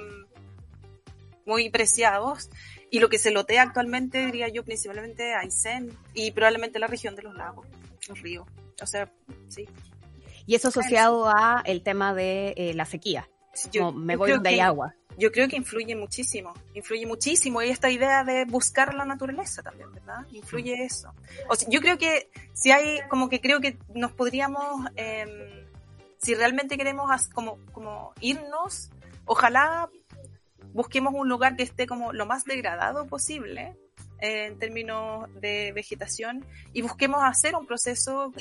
[1.44, 2.48] muy preciados.
[2.90, 7.22] Y lo que se lotea actualmente, diría yo, principalmente Aysén y probablemente la región de
[7.22, 7.66] los lagos,
[8.08, 8.46] los ríos.
[8.80, 9.10] O sea,
[9.48, 9.68] sí.
[10.46, 13.28] Y eso asociado a el tema de eh, la sequía.
[13.72, 14.94] Yo, me voy donde hay agua.
[15.18, 17.60] Yo creo que influye muchísimo, influye muchísimo.
[17.60, 20.24] Y esta idea de buscar la naturaleza también, ¿verdad?
[20.30, 20.82] Influye mm.
[20.82, 21.12] eso.
[21.48, 25.66] O sea, yo creo que si hay, como que creo que nos podríamos, em,
[26.18, 28.90] si realmente queremos como, como irnos,
[29.26, 29.90] ojalá
[30.72, 33.76] busquemos un lugar que esté como lo más degradado posible
[34.20, 38.32] eh, en términos de vegetación y busquemos hacer un proceso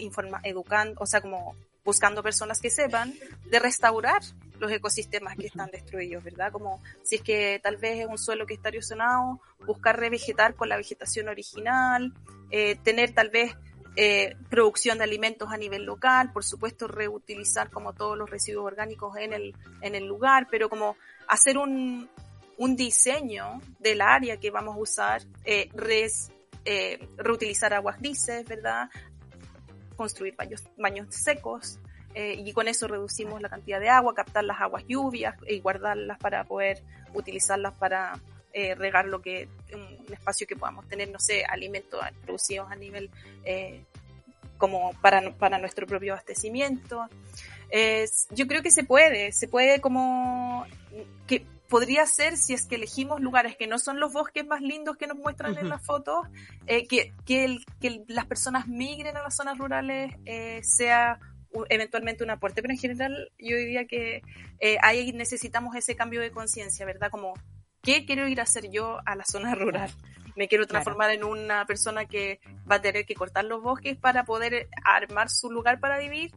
[0.44, 3.14] educando, o sea, como buscando personas que sepan
[3.50, 4.22] de restaurar
[4.60, 6.52] los ecosistemas que están destruidos, ¿verdad?
[6.52, 10.68] Como si es que tal vez es un suelo que está erosionado, buscar revegetar con
[10.68, 12.14] la vegetación original,
[12.52, 13.56] eh, tener tal vez
[13.96, 19.16] eh, producción de alimentos a nivel local, por supuesto reutilizar como todos los residuos orgánicos
[19.18, 22.10] en el, en el lugar, pero como hacer un,
[22.58, 25.70] un diseño del área que vamos a usar, eh,
[26.66, 28.90] eh, reutilizar aguas grises, ¿verdad?
[29.96, 31.80] Construir baños, baños secos,
[32.14, 36.18] eh, y con eso reducimos la cantidad de agua, captar las aguas lluvias y guardarlas
[36.18, 38.20] para poder utilizarlas para
[38.76, 43.12] regar lo que, un espacio que podamos tener, no sé, alimentos producidos a nivel
[44.58, 47.08] como para, para nuestro propio abastecimiento.
[48.32, 50.66] Yo creo que se puede, se puede como
[51.28, 54.98] que podría ser si es que elegimos lugares que no son los bosques más lindos
[54.98, 56.28] que nos muestran en las fotos,
[56.66, 61.20] eh, que, que, que, las personas migren a las zonas rurales eh, sea
[61.70, 64.22] eventualmente un aporte, pero en general yo diría que
[64.60, 67.10] eh, ahí necesitamos ese cambio de conciencia, ¿verdad?
[67.10, 67.34] Como,
[67.82, 69.92] ¿qué quiero ir a hacer yo a la zona rural?
[70.36, 74.24] Me quiero transformar en una persona que va a tener que cortar los bosques para
[74.24, 76.32] poder armar su lugar para vivir,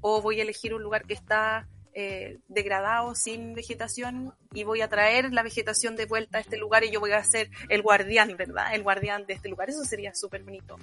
[0.00, 4.88] o voy a elegir un lugar que está eh, degradado, sin vegetación, y voy a
[4.88, 8.36] traer la vegetación de vuelta a este lugar y yo voy a ser el guardián,
[8.36, 8.74] ¿verdad?
[8.74, 9.70] El guardián de este lugar.
[9.70, 10.76] Eso sería súper bonito.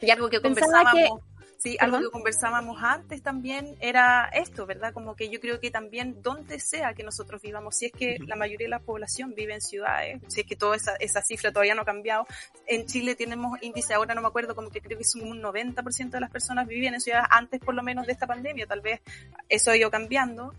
[0.00, 1.20] Y algo que conversábamos.
[1.58, 4.92] Sí, algo que conversábamos antes también era esto, ¿verdad?
[4.92, 8.36] Como que yo creo que también donde sea que nosotros vivamos, si es que la
[8.36, 11.74] mayoría de la población vive en ciudades, si es que toda esa, esa cifra todavía
[11.74, 12.26] no ha cambiado,
[12.66, 16.10] en Chile tenemos índice, ahora no me acuerdo, como que creo que es un 90%
[16.10, 19.00] de las personas vivían en ciudades antes por lo menos de esta pandemia, tal vez
[19.48, 20.54] eso ha ido cambiando,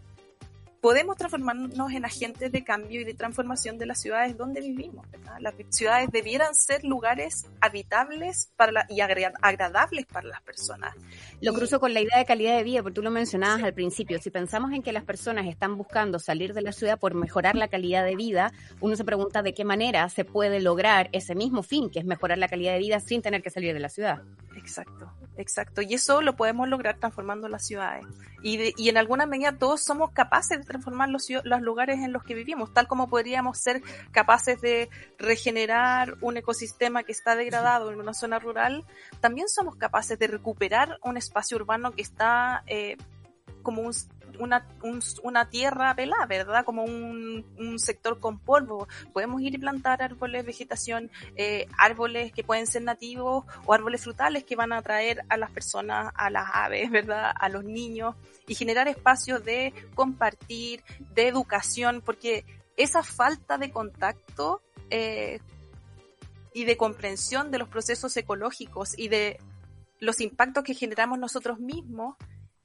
[0.85, 5.03] podemos transformarnos en agentes de cambio y de transformación de las ciudades donde vivimos.
[5.39, 10.93] Las ciudades debieran ser lugares habitables para y agradables para las personas.
[11.41, 14.19] Lo cruzo con la idea de calidad de vida, porque tú lo mencionabas al principio.
[14.19, 17.67] Si pensamos en que las personas están buscando salir de la ciudad por mejorar la
[17.67, 21.89] calidad de vida, uno se pregunta de qué manera se puede lograr ese mismo fin,
[21.89, 24.21] que es mejorar la calidad de vida sin tener que salir de la ciudad.
[24.55, 25.81] Exacto, exacto.
[25.81, 28.05] Y eso lo podemos lograr transformando las ciudades.
[28.41, 32.23] Y, y en alguna medida todos somos capaces de transformar los, los, lugares en los
[32.23, 33.81] que vivimos, tal como podríamos ser
[34.11, 38.85] capaces de regenerar un ecosistema que está degradado en una zona rural,
[39.19, 42.97] también somos capaces de recuperar un espacio urbano que está eh,
[43.63, 43.93] como un,
[44.39, 44.67] una,
[45.23, 46.65] una tierra pelada, ¿verdad?
[46.65, 48.87] Como un, un, sector con polvo.
[49.13, 54.43] Podemos ir y plantar árboles, vegetación, eh, árboles que pueden ser nativos o árboles frutales
[54.43, 57.33] que van a atraer a las personas, a las aves, ¿verdad?
[57.39, 58.15] A los niños
[58.47, 60.83] y generar espacios de compartir,
[61.13, 62.45] de educación, porque
[62.77, 65.39] esa falta de contacto eh,
[66.53, 69.39] y de comprensión de los procesos ecológicos y de
[69.99, 72.15] los impactos que generamos nosotros mismos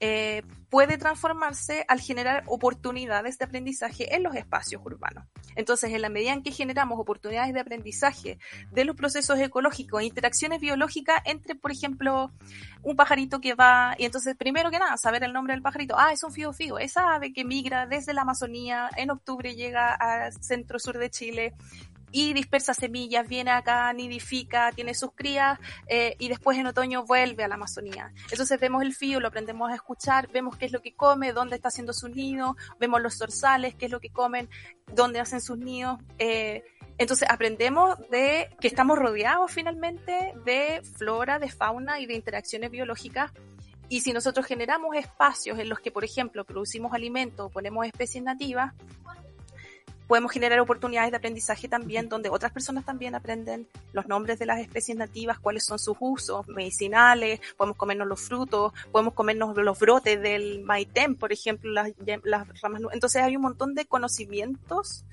[0.00, 5.24] eh, puede transformarse al generar oportunidades de aprendizaje en los espacios urbanos.
[5.56, 8.38] Entonces, en la medida en que generamos oportunidades de aprendizaje
[8.70, 12.30] de los procesos ecológicos, interacciones biológicas entre, por ejemplo,
[12.82, 15.98] un pajarito que va, y entonces, primero que nada, saber el nombre del pajarito.
[15.98, 19.92] Ah, es un fío fío, esa ave que migra desde la Amazonía, en octubre llega
[19.92, 21.54] al centro-sur de Chile,
[22.12, 27.44] y dispersa semillas, viene acá, nidifica, tiene sus crías eh, y después en otoño vuelve
[27.44, 28.12] a la Amazonía.
[28.30, 31.56] Entonces vemos el fío, lo aprendemos a escuchar, vemos qué es lo que come, dónde
[31.56, 34.48] está haciendo su nido, vemos los dorsales, qué es lo que comen,
[34.94, 35.98] dónde hacen sus nidos.
[36.18, 36.64] Eh,
[36.98, 43.32] entonces aprendemos de que estamos rodeados finalmente de flora, de fauna y de interacciones biológicas
[43.90, 48.22] y si nosotros generamos espacios en los que, por ejemplo, producimos alimentos o ponemos especies
[48.22, 48.72] nativas,
[50.10, 54.58] podemos generar oportunidades de aprendizaje también donde otras personas también aprenden los nombres de las
[54.58, 60.20] especies nativas, cuáles son sus usos medicinales, podemos comernos los frutos, podemos comernos los brotes
[60.20, 61.92] del maitén, por ejemplo, las,
[62.24, 62.82] las ramas.
[62.92, 65.04] Entonces hay un montón de conocimientos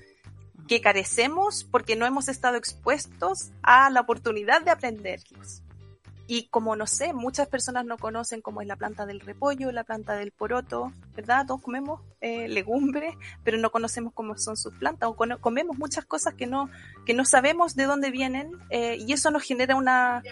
[0.66, 5.62] que carecemos porque no hemos estado expuestos a la oportunidad de aprenderlos.
[6.30, 9.82] Y como no sé, muchas personas no conocen cómo es la planta del repollo, la
[9.82, 11.46] planta del poroto, ¿verdad?
[11.46, 13.14] Todos comemos eh, legumbres,
[13.44, 16.68] pero no conocemos cómo son sus plantas o comemos muchas cosas que no,
[17.06, 20.22] que no sabemos de dónde vienen eh, y eso nos genera una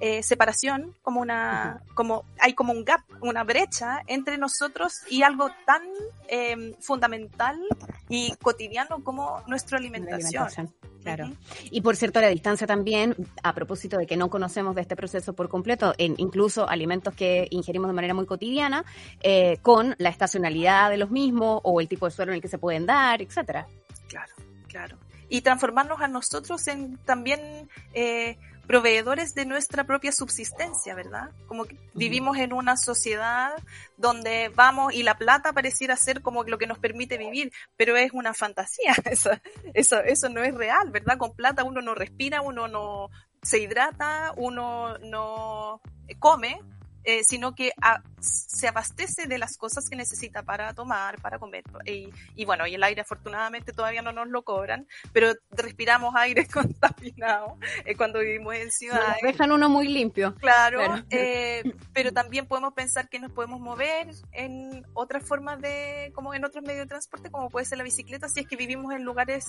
[0.00, 5.50] eh, separación, como una, como hay como un gap, una brecha entre nosotros y algo
[5.66, 5.82] tan
[6.28, 7.60] em, fundamental
[8.08, 10.72] y cotidiano como nuestra alimentación.
[11.02, 11.32] Claro.
[11.70, 15.32] Y por cierto, la distancia también, a propósito de que no conocemos de este proceso
[15.32, 18.84] por completo, en incluso alimentos que ingerimos de manera muy cotidiana,
[19.20, 22.48] eh, con la estacionalidad de los mismos o el tipo de suelo en el que
[22.48, 23.66] se pueden dar, etcétera.
[24.08, 24.32] Claro,
[24.68, 24.96] claro.
[25.28, 28.36] Y transformarnos a nosotros en también eh,
[28.72, 31.28] proveedores de nuestra propia subsistencia, ¿verdad?
[31.46, 33.52] Como que vivimos en una sociedad
[33.98, 38.12] donde vamos y la plata pareciera ser como lo que nos permite vivir, pero es
[38.14, 39.28] una fantasía, eso,
[39.74, 41.18] eso, eso no es real, ¿verdad?
[41.18, 43.10] Con plata uno no respira, uno no
[43.42, 45.82] se hidrata, uno no
[46.18, 46.58] come,
[47.04, 47.72] eh, sino que
[48.20, 51.64] se abastece de las cosas que necesita para tomar, para comer.
[51.84, 57.58] Y, bueno, y el aire afortunadamente todavía no nos lo cobran, pero respiramos aire contaminado
[57.84, 59.16] eh, cuando vivimos en ciudades.
[59.22, 60.34] dejan uno muy limpio.
[60.36, 60.80] Claro,
[61.10, 66.44] eh, pero también podemos pensar que nos podemos mover en otras formas de, como en
[66.44, 69.44] otros medios de transporte, como puede ser la bicicleta, si es que vivimos en lugares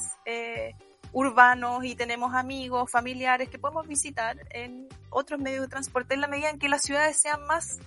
[1.12, 6.28] urbanos y tenemos amigos, familiares que podemos visitar en otros medios de transporte en la
[6.28, 7.80] medida en que las ciudades sean más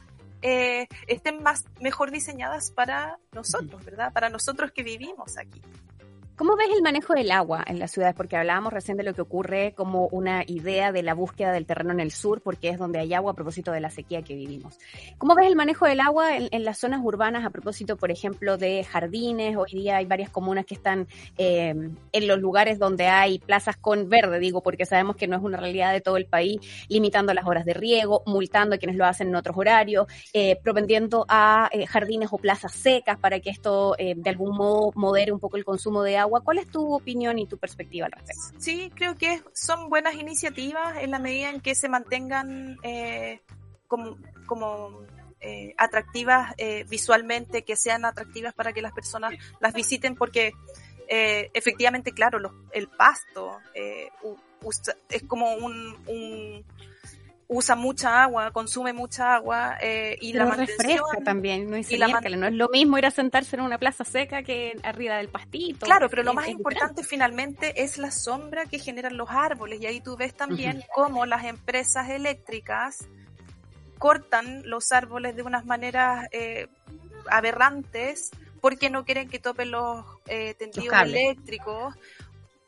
[0.43, 4.13] eh, estén más mejor diseñadas para nosotros, ¿verdad?
[4.13, 5.61] Para nosotros que vivimos aquí.
[6.37, 8.15] ¿Cómo ves el manejo del agua en las ciudades?
[8.15, 11.93] Porque hablábamos recién de lo que ocurre como una idea de la búsqueda del terreno
[11.93, 14.79] en el sur, porque es donde hay agua a propósito de la sequía que vivimos.
[15.17, 18.85] ¿Cómo ves el manejo del agua en, las zonas urbanas a propósito, por ejemplo, de
[18.85, 19.57] jardines?
[19.57, 21.09] Hoy día hay varias comunas que están
[21.39, 21.75] eh,
[22.13, 25.57] en los lugares donde hay plazas con verde, digo, porque sabemos que no es una
[25.57, 26.61] realidad de todo el país,
[26.91, 31.25] limitando las horas de riego, multando a quienes lo hacen en otros horarios, eh, propendiendo
[31.31, 35.41] a eh, jardines o plazas secas para que esto eh, de algún modo modere un
[35.41, 38.61] poco el consumo de agua ¿Cuál es tu opinión y tu perspectiva al respecto?
[38.61, 43.41] Sí, creo que son buenas iniciativas en la medida en que se mantengan eh,
[43.87, 45.03] como,
[45.41, 50.53] eh, atractivas eh, visualmente, que sean atractivas para que las personas las visiten, porque
[51.09, 52.39] efectivamente, claro,
[52.73, 56.65] el pasto es como un
[57.49, 62.53] usa mucha agua, consume mucha agua eh, y la refresca también, no es, no es
[62.53, 65.87] lo mismo ir a sentarse en una plaza seca que arriba del pastito.
[65.87, 70.01] Claro, pero lo más importante finalmente es la sombra que generan los árboles y ahí
[70.01, 73.07] tú ves también cómo las empresas eléctricas
[73.99, 76.67] cortan los árboles de unas maneras eh,
[77.31, 78.31] aberrantes
[78.61, 81.95] porque no quieren que topen los eh, tendidos eléctricos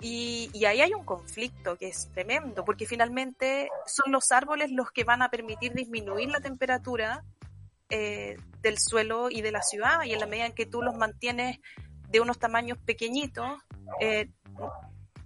[0.00, 4.92] Y, y, ahí hay un conflicto que es tremendo, porque finalmente son los árboles los
[4.92, 7.24] que van a permitir disminuir la temperatura
[7.90, 10.94] eh, del suelo y de la ciudad, y en la medida en que tú los
[10.94, 11.58] mantienes
[12.10, 13.60] de unos tamaños pequeñitos,
[14.00, 14.30] eh,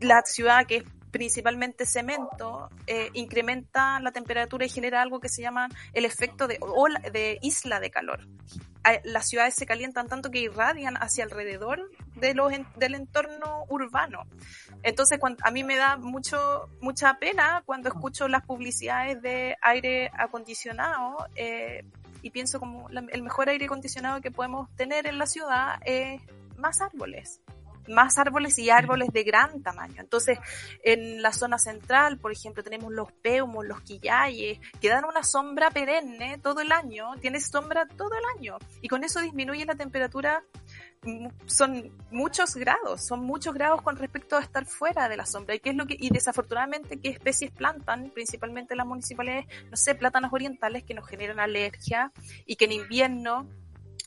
[0.01, 5.43] la ciudad que es principalmente cemento, eh, incrementa la temperatura y genera algo que se
[5.43, 6.59] llama el efecto de,
[7.13, 8.27] de isla de calor.
[9.05, 14.25] Las ciudades se calientan tanto que irradian hacia alrededor de los, del entorno urbano.
[14.83, 21.29] Entonces, a mí me da mucho, mucha pena cuando escucho las publicidades de aire acondicionado
[21.37, 21.85] eh,
[22.23, 26.21] y pienso como el mejor aire acondicionado que podemos tener en la ciudad es
[26.57, 27.41] más árboles
[27.93, 30.01] más árboles y árboles de gran tamaño.
[30.01, 30.38] Entonces,
[30.82, 35.70] en la zona central, por ejemplo, tenemos los peumos, los quillayes, que dan una sombra
[35.70, 40.43] perenne todo el año, tienes sombra todo el año, y con eso disminuye la temperatura
[41.47, 45.55] son muchos grados, son muchos grados con respecto a estar fuera de la sombra.
[45.55, 49.95] Y qué es lo que, y desafortunadamente, qué especies plantan, principalmente las municipalidades, no sé,
[49.95, 52.12] plátanos orientales que nos generan alergia
[52.47, 53.49] y que en invierno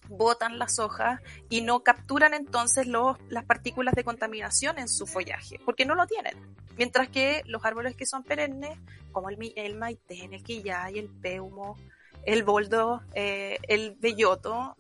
[0.10, 5.60] botan las hojas y no capturan entonces los, las partículas de contaminación en su follaje,
[5.66, 6.36] porque no lo tienen.
[6.78, 8.78] Mientras que los árboles que son perennes,
[9.12, 11.78] como el, el maitén, el quillay, el peumo,
[12.26, 14.76] el boldo, eh, el belloto,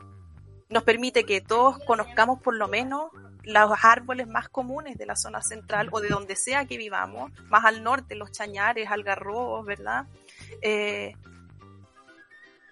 [0.69, 3.11] nos permite que todos conozcamos por lo menos
[3.43, 7.63] los árboles más comunes de la zona central o de donde sea que vivamos, más
[7.63, 10.07] al norte, los chañares, algarrobos, ¿verdad?
[10.61, 11.13] Eh,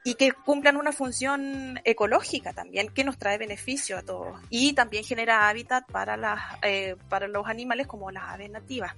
[0.04, 4.40] y que cumplan una función ecológica también, que nos trae beneficio a todos.
[4.50, 8.94] Y también genera hábitat para, las, eh, para los animales como las aves nativas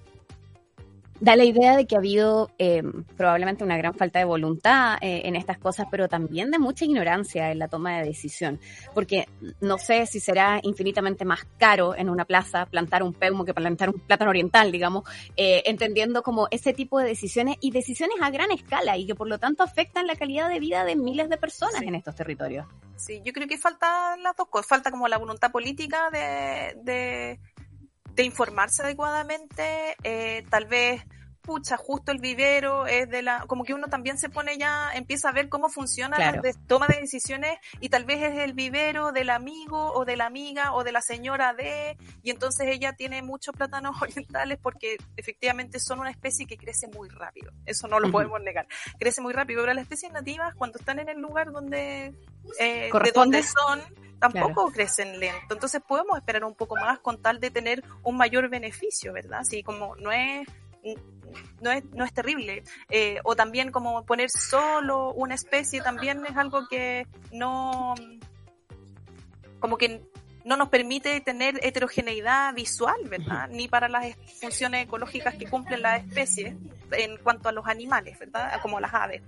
[1.20, 2.84] da la idea de que ha habido eh,
[3.16, 7.52] probablemente una gran falta de voluntad eh, en estas cosas, pero también de mucha ignorancia
[7.52, 8.60] en la toma de decisión,
[8.94, 9.28] porque
[9.62, 13.90] no sé si será infinitamente más caro en una plaza plantar un peumo que plantar
[13.90, 15.04] un plátano oriental, digamos,
[15.38, 19.28] eh, entendiendo como ese tipo de decisiones y decisiones a gran escala y que por
[19.28, 22.68] lo tanto afectan la calidad de vida de miles de personas en estos territorios.
[22.98, 27.40] Sí, yo creo que falta las dos cosas, falta como la voluntad política de, de
[28.16, 31.06] de informarse adecuadamente, eh, tal vez
[31.46, 35.30] pucha, justo el vivero es de la, como que uno también se pone ya, empieza
[35.30, 39.30] a ver cómo funciona la toma de decisiones y tal vez es el vivero del
[39.30, 43.56] amigo o de la amiga o de la señora de, y entonces ella tiene muchos
[43.56, 48.42] plátanos orientales porque efectivamente son una especie que crece muy rápido, eso no lo podemos
[48.42, 52.14] negar, crece muy rápido, pero las especies nativas cuando están en el lugar donde,
[52.60, 53.82] eh, de donde son,
[54.20, 55.54] tampoco crecen lento.
[55.54, 59.40] Entonces podemos esperar un poco más con tal de tener un mayor beneficio, ¿verdad?
[59.42, 60.48] Así como no es
[61.62, 62.64] no es, no es terrible.
[62.90, 67.96] Eh, o también como poner solo una especie también es algo que no,
[69.60, 70.02] como que
[70.44, 73.50] no nos permite tener heterogeneidad visual, ¿verdad?
[73.50, 76.56] Ni para las funciones ecológicas que cumplen las especies
[76.92, 78.62] en cuanto a los animales, ¿verdad?
[78.62, 79.24] Como las aves.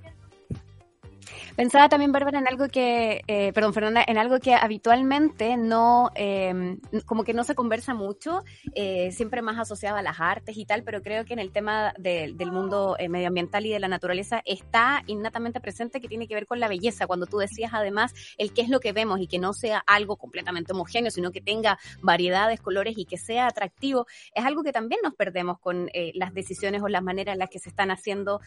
[1.56, 6.78] Pensaba también, Bárbara, en algo que, eh, perdón, Fernanda, en algo que habitualmente no, eh,
[7.06, 8.44] como que no se conversa mucho,
[8.76, 11.94] eh, siempre más asociado a las artes y tal, pero creo que en el tema
[11.98, 16.46] del mundo eh, medioambiental y de la naturaleza está innatamente presente que tiene que ver
[16.46, 17.08] con la belleza.
[17.08, 20.18] Cuando tú decías además el qué es lo que vemos y que no sea algo
[20.18, 25.02] completamente homogéneo, sino que tenga variedades, colores y que sea atractivo, es algo que también
[25.04, 28.42] nos perdemos con las decisiones o las maneras en las que se están haciendo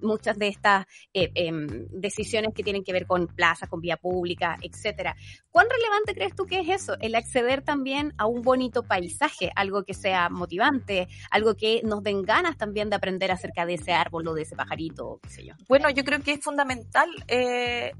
[0.00, 5.16] muchas de estas em, decisiones que tienen que ver con plaza, con vía pública, etcétera.
[5.50, 6.96] ¿Cuán relevante crees tú que es eso?
[7.00, 12.22] El acceder también a un bonito paisaje, algo que sea motivante, algo que nos den
[12.22, 15.54] ganas también de aprender acerca de ese árbol o de ese pajarito, qué sé yo.
[15.68, 17.92] Bueno, yo creo que es fundamental eh,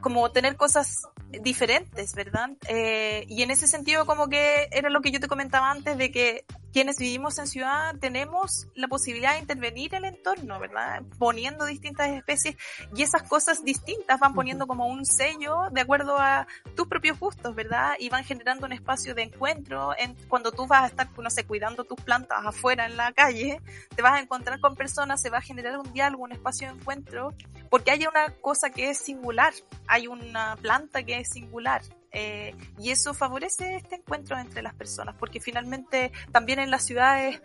[0.00, 2.50] como tener cosas diferentes, ¿verdad?
[2.68, 6.10] Eh, y en ese sentido como que era lo que yo te comentaba antes de
[6.10, 11.02] que quienes vivimos en ciudad tenemos la posibilidad de intervenir el entorno, ¿verdad?
[11.18, 12.56] Poniendo distintas especies
[12.94, 16.46] y esas cosas distintas van poniendo como un sello de acuerdo a
[16.76, 17.94] tus propios gustos, ¿verdad?
[17.98, 21.44] Y van generando un espacio de encuentro en, cuando tú vas a estar, no sé,
[21.44, 23.60] cuidando tus plantas afuera en la calle,
[23.94, 26.74] te vas a encontrar con personas, se va a generar un diálogo, un espacio de
[26.74, 27.34] encuentro,
[27.68, 29.52] porque hay una cosa que es singular,
[29.90, 31.82] hay una planta que es singular,
[32.12, 37.42] eh, y eso favorece este encuentro entre las personas, porque finalmente también en las ciudades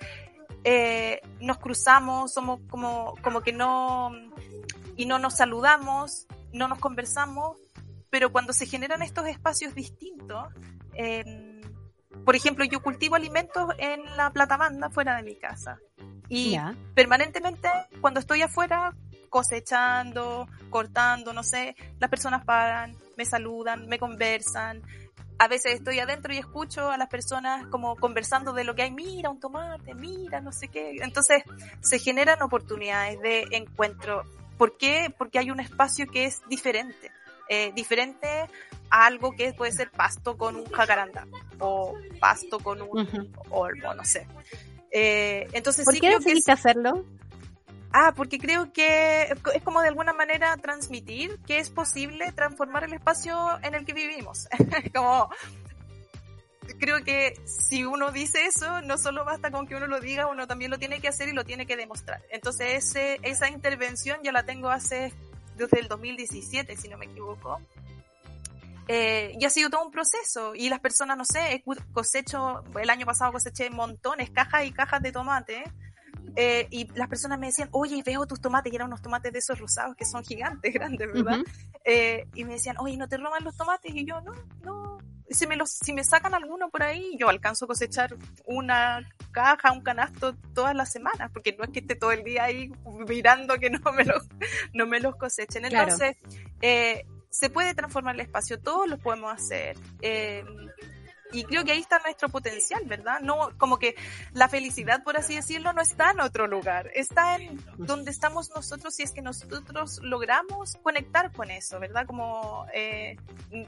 [0.63, 4.11] eh, nos cruzamos, somos como, como que no,
[4.95, 7.57] y no nos saludamos, no nos conversamos,
[8.11, 10.45] pero cuando se generan estos espacios distintos,
[10.93, 11.61] eh,
[12.23, 15.79] por ejemplo, yo cultivo alimentos en la platabanda fuera de mi casa.
[16.27, 16.57] Y
[16.95, 17.69] permanentemente,
[18.01, 18.95] cuando estoy afuera,
[19.35, 24.81] cosechando, cortando, no sé, las personas paran, me saludan, me conversan.
[25.37, 28.91] a veces estoy adentro y escucho a las personas como conversando de lo que hay,
[28.91, 30.99] mira un tomate, mira no sé qué.
[31.01, 31.43] Entonces
[31.81, 34.23] se generan oportunidades de encuentro.
[34.57, 35.13] ¿Por qué?
[35.17, 37.11] Porque hay un espacio que es diferente.
[37.49, 38.27] Eh, diferente
[38.89, 41.27] a algo que puede ser pasto con un jacaranda
[41.59, 44.27] o pasto con un olmo, no sé.
[44.91, 47.03] Eh, entonces ¿Por sí qué creo que decidiste hacerlo?
[47.97, 52.91] Ah, porque creo que es como de alguna manera transmitir que es posible transformar el
[52.91, 54.49] espacio en el que vivimos.
[54.93, 55.29] como
[56.77, 60.45] creo que si uno dice eso, no solo basta con que uno lo diga, uno
[60.45, 62.21] también lo tiene que hacer y lo tiene que demostrar.
[62.31, 65.13] Entonces ese, esa intervención ya la tengo hace
[65.55, 67.61] desde el 2017, si no me equivoco.
[68.89, 70.53] Eh, y ha sido todo un proceso.
[70.53, 75.13] Y las personas, no sé, cosecho, el año pasado coseché montones, cajas y cajas de
[75.13, 75.63] tomate
[76.35, 79.39] eh, y las personas me decían, oye, veo tus tomates, y eran unos tomates de
[79.39, 81.39] esos rosados que son gigantes, grandes, ¿verdad?
[81.83, 83.93] eh, y me decían, oye, ¿no te roban los tomates?
[83.93, 84.97] Y yo, no, no.
[85.29, 88.15] Si me, los, si me sacan alguno por ahí, yo alcanzo a cosechar
[88.45, 92.43] una caja, un canasto todas las semanas, porque no es que esté todo el día
[92.43, 92.71] ahí
[93.07, 94.23] mirando que no me los,
[94.73, 95.65] no me los cosechen.
[95.65, 96.15] Entonces,
[96.61, 99.77] eh, se puede transformar el espacio, todos lo podemos hacer.
[100.01, 100.45] Eh,
[101.31, 103.19] y creo que ahí está nuestro potencial, ¿verdad?
[103.21, 103.95] No, como que
[104.33, 108.95] la felicidad, por así decirlo, no está en otro lugar, está en donde estamos nosotros
[108.95, 112.05] si es que nosotros logramos conectar con eso, ¿verdad?
[112.05, 113.17] Como eh,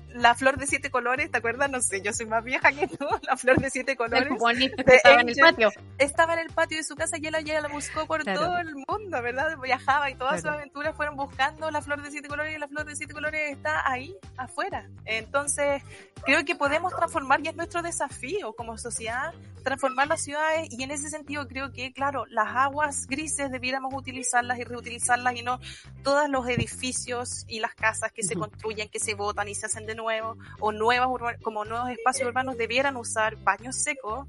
[0.10, 1.70] la flor de siete colores, ¿te acuerdas?
[1.70, 4.30] No sé, yo soy más vieja que tú, la flor de siete colores.
[4.38, 5.72] Bonito que estaba en el patio.
[5.98, 8.76] Estaba en el patio de su casa y ella, ella la buscó por todo el
[8.76, 9.58] mundo, ¿verdad?
[9.58, 12.86] Viajaba y todas sus aventuras fueron buscando la flor de siete colores y la flor
[12.86, 14.90] de siete colores está ahí, afuera.
[15.06, 15.82] Entonces,
[16.24, 19.34] creo que podemos transformar es nuestro desafío como sociedad,
[19.64, 24.60] transformar las ciudades y en ese sentido creo que, claro, las aguas grises debiéramos utilizarlas
[24.60, 25.60] y reutilizarlas y no
[26.04, 29.86] todos los edificios y las casas que se construyen, que se botan y se hacen
[29.86, 31.10] de nuevo, o nuevas
[31.42, 34.28] como nuevos espacios urbanos debieran usar baños secos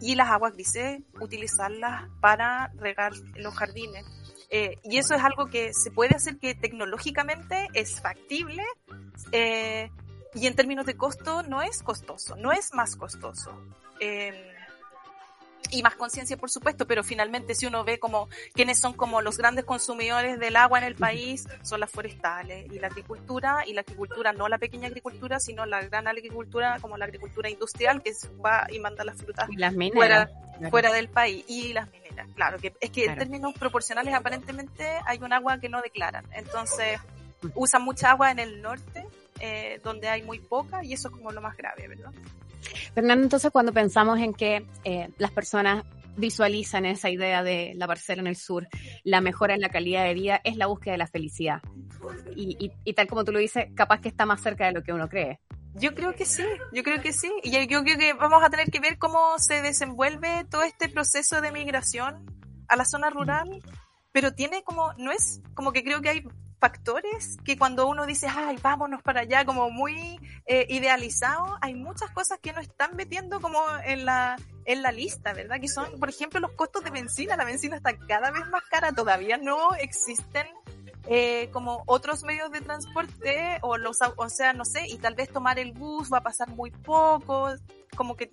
[0.00, 4.06] y las aguas grises utilizarlas para regar los jardines.
[4.50, 8.64] Eh, y eso es algo que se puede hacer que tecnológicamente es factible,
[9.30, 9.90] eh,
[10.34, 13.52] y en términos de costo no es costoso, no es más costoso.
[14.00, 14.49] Eh,
[15.70, 19.38] y más conciencia, por supuesto, pero finalmente si uno ve como quiénes son como los
[19.38, 23.82] grandes consumidores del agua en el país, son las forestales y la agricultura, y la
[23.82, 28.12] agricultura no la pequeña agricultura, sino la gran agricultura como la agricultura industrial que
[28.44, 29.48] va y manda las frutas
[29.92, 30.30] fuera,
[30.70, 35.18] fuera del país, y las mineras, claro, que es que en términos proporcionales aparentemente hay
[35.18, 36.98] un agua que no declaran, entonces
[37.54, 39.06] usan mucha agua en el norte
[39.40, 42.12] eh, donde hay muy poca y eso es como lo más grave, ¿verdad?
[42.94, 45.84] Fernando, entonces cuando pensamos en que eh, las personas
[46.16, 48.68] visualizan esa idea de la parcela en el sur,
[49.04, 51.60] la mejora en la calidad de vida es la búsqueda de la felicidad.
[52.36, 54.92] Y, y, tal como tú lo dices, capaz que está más cerca de lo que
[54.92, 55.40] uno cree.
[55.74, 57.30] Yo creo que sí, yo creo que sí.
[57.42, 61.40] Y yo creo que vamos a tener que ver cómo se desenvuelve todo este proceso
[61.40, 62.26] de migración
[62.68, 63.62] a la zona rural,
[64.12, 66.24] pero tiene como, no es como que creo que hay
[66.60, 72.10] factores que cuando uno dice, ay, vámonos para allá, como muy eh, idealizado, hay muchas
[72.10, 74.36] cosas que no están metiendo como en la,
[74.66, 75.58] en la lista, ¿verdad?
[75.58, 77.36] Que son, por ejemplo, los costos de benzina.
[77.36, 80.46] La benzina está cada vez más cara, todavía no existen
[81.08, 85.30] eh, como otros medios de transporte o los, o sea, no sé, y tal vez
[85.30, 87.54] tomar el bus va a pasar muy poco,
[87.96, 88.32] como que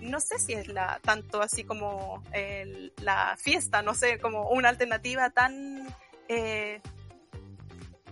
[0.00, 2.22] no sé si es la tanto así como
[3.00, 5.86] la fiesta, no sé, como una alternativa tan
[6.28, 6.80] eh,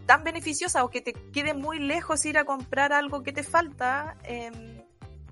[0.07, 4.17] tan beneficiosa o que te quede muy lejos ir a comprar algo que te falta,
[4.25, 4.83] em,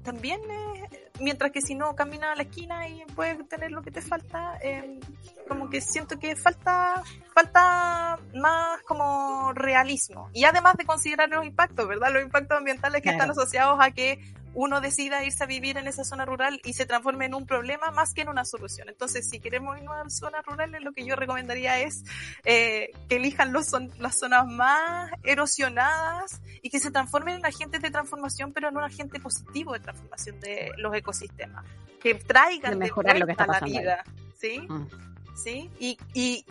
[0.03, 0.74] también, eh,
[1.21, 4.59] mientras que si no camina a la esquina y puedes tener lo que te falta,
[4.63, 5.01] em,
[5.49, 7.03] como que siento que falta,
[7.35, 10.31] falta más como realismo.
[10.33, 12.13] Y además de considerar los impactos, ¿verdad?
[12.13, 14.19] Los impactos ambientales que están asociados a que
[14.55, 17.91] uno decida irse a vivir en esa zona rural y se transforme en un problema
[17.91, 18.89] más que en una solución.
[18.89, 22.05] Entonces, si queremos ir a zonas rurales, lo que yo recomendaría es
[22.45, 27.83] eh, que elijan los son, las zonas más erosionadas y que se transformen en agentes
[27.83, 31.65] de transformación, pero en un agente positivo de transformación de los ecosistemas,
[32.01, 34.05] que traigan de mejorar lo que está la vida.
[34.37, 34.61] ¿Sí?
[34.69, 34.89] Mm.
[35.37, 35.71] ¿Sí?
[35.79, 36.45] Y, y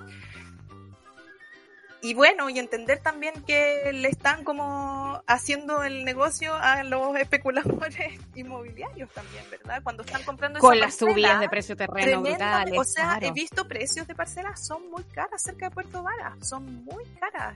[2.04, 8.20] y bueno, y entender también que le están como haciendo el negocio a los especuladores
[8.36, 9.82] inmobiliarios también, ¿verdad?
[9.82, 12.78] Cuando están comprando con las subidas de precio terreno brutales.
[12.78, 16.84] O sea, he visto precios de parcelas son muy caras cerca de Puerto Vara, son
[16.84, 17.56] muy caras.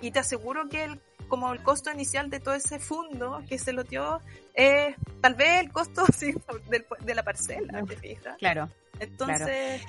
[0.00, 1.00] Y te aseguro que el
[1.30, 4.20] como el costo inicial de todo ese fondo que se lo dio
[4.52, 6.34] es tal vez el costo sí,
[6.68, 8.36] de, la parcela, ¿te fijas?
[8.36, 8.68] Claro.
[8.98, 9.82] Entonces,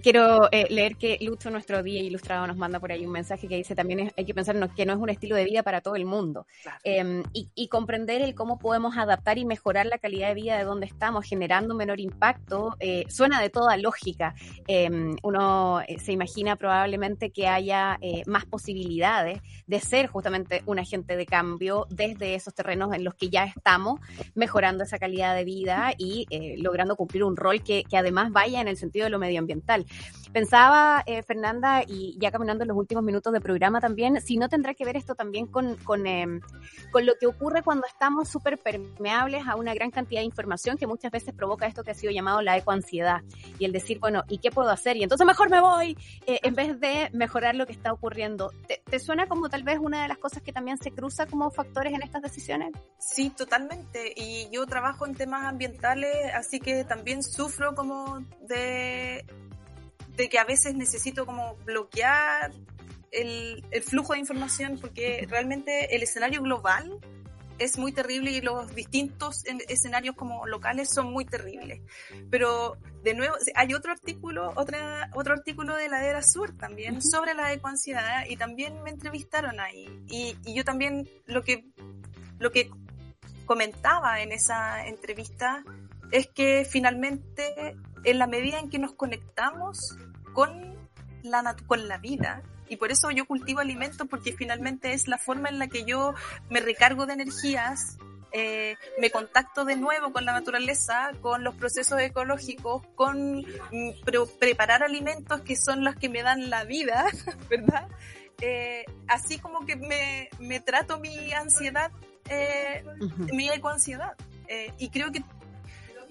[0.00, 3.56] quiero eh, leer que Lucho, nuestro día ilustrado, nos manda por ahí un mensaje que
[3.56, 6.04] dice también hay que pensar que no es un estilo de vida para todo el
[6.04, 6.46] mundo
[6.84, 10.84] em, y, comprender el cómo podemos adaptar y mejorar la calidad de vida de donde
[10.86, 14.34] estamos, generando un menor impacto, eh, suena de toda lógica.
[14.66, 21.16] Em, uno eh, se imagina probablemente que haya más posibilidades de ser justamente un agente
[21.16, 24.00] de cambio desde esos terrenos en los que ya estamos,
[24.34, 26.26] mejorando esa calidad de vida y
[26.58, 29.81] logrando cumplir un rol que, que además vaya en el sentido de lo medioambiental.
[30.32, 34.48] Pensaba, eh, Fernanda, y ya caminando en los últimos minutos del programa también, si no
[34.48, 36.40] tendrá que ver esto también con, con, em,
[36.90, 40.86] con lo que ocurre cuando estamos súper permeables a una gran cantidad de información que
[40.86, 43.20] muchas veces provoca esto que ha sido llamado la ecoansiedad
[43.58, 44.96] y el decir, bueno, ¿y qué puedo hacer?
[44.96, 48.52] Y entonces mejor me voy, eh, en vez de mejorar lo que está ocurriendo.
[48.66, 51.50] ¿Te, ¿Te suena como tal vez una de las cosas que también se cruza como
[51.50, 52.72] factores en estas decisiones?
[52.98, 54.14] Sí, totalmente.
[54.16, 59.26] Y yo trabajo en temas ambientales, así que también sufro como de
[60.16, 62.52] de que a veces necesito como bloquear
[63.10, 67.00] el, el, flujo de información porque realmente el escenario global
[67.58, 71.80] es muy terrible y los distintos escenarios como locales son muy terribles.
[72.30, 77.34] Pero de nuevo, hay otro artículo, otra, otro artículo de la Era Sur también sobre
[77.34, 79.86] la ecoansiedad y también me entrevistaron ahí.
[80.08, 81.64] Y, y, yo también lo que,
[82.38, 82.70] lo que
[83.46, 85.62] comentaba en esa entrevista
[86.10, 89.96] es que finalmente en la medida en que nos conectamos
[90.32, 90.76] con
[91.22, 95.48] la, con la vida, y por eso yo cultivo alimentos porque finalmente es la forma
[95.50, 96.14] en la que yo
[96.48, 97.98] me recargo de energías,
[98.32, 103.90] eh, me contacto de nuevo con la naturaleza, con los procesos ecológicos, con mm,
[104.40, 107.04] preparar alimentos que son los que me dan la vida,
[107.50, 107.88] ¿verdad?
[108.40, 111.92] Eh, así como que me, me, trato mi ansiedad,
[112.28, 112.82] eh,
[113.32, 114.16] mi ecoansiedad.
[114.48, 115.22] Eh, y creo que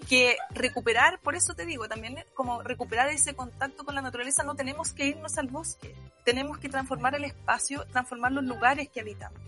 [0.08, 4.56] que recuperar, por eso te digo, también como recuperar ese contacto con la naturaleza, no
[4.56, 5.96] tenemos que irnos al bosque,
[6.26, 9.40] tenemos que transformar el espacio, transformar los lugares que habitamos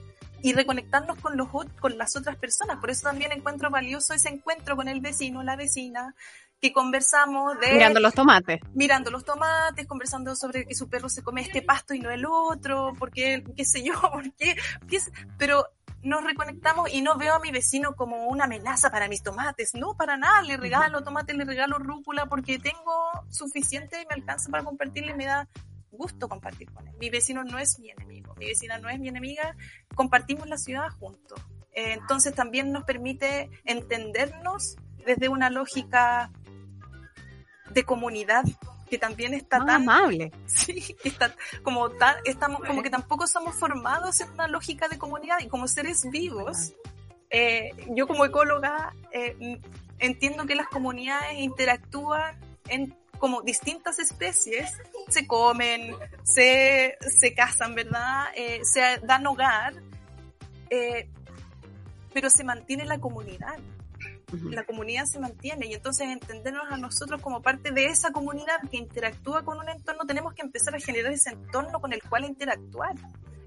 [0.41, 1.47] y reconectarnos con, los,
[1.79, 2.77] con las otras personas.
[2.77, 6.13] Por eso también encuentro valioso ese encuentro con el vecino, la vecina,
[6.59, 7.73] que conversamos de...
[7.73, 8.59] Mirando los tomates.
[8.73, 12.25] Mirando los tomates, conversando sobre que su perro se come este pasto y no el
[12.25, 14.55] otro, porque, qué sé yo, por qué,
[14.87, 14.99] qué
[15.37, 15.65] pero
[16.03, 19.73] nos reconectamos y no veo a mi vecino como una amenaza para mis tomates.
[19.73, 20.41] No, para nada.
[20.41, 25.15] Le regalo tomate, le regalo rúcula porque tengo suficiente y me alcanza para compartirle y
[25.15, 25.47] me da
[25.91, 26.95] gusto compartir con él.
[26.99, 29.55] Mi vecino no es mi enemigo, mi vecina no es mi enemiga.
[29.95, 31.39] Compartimos la ciudad juntos.
[31.73, 34.75] Eh, entonces también nos permite entendernos
[35.05, 36.31] desde una lógica
[37.71, 38.43] de comunidad
[38.93, 40.31] que también está tan amable.
[40.45, 45.39] Sí, está como tan, estamos como que tampoco somos formados en una lógica de comunidad
[45.39, 46.73] y como seres vivos.
[47.31, 49.59] Eh, yo como ecóloga eh,
[49.97, 52.35] entiendo que las comunidades interactúan
[52.67, 54.71] en como distintas especies,
[55.07, 58.25] se comen, se, se casan, ¿verdad?
[58.35, 59.73] Eh, se dan hogar,
[62.13, 63.57] pero se mantiene la comunidad
[64.31, 68.77] la comunidad se mantiene y entonces entendernos a nosotros como parte de esa comunidad que
[68.77, 72.95] interactúa con un entorno, tenemos que empezar a generar ese entorno con el cual interactuar.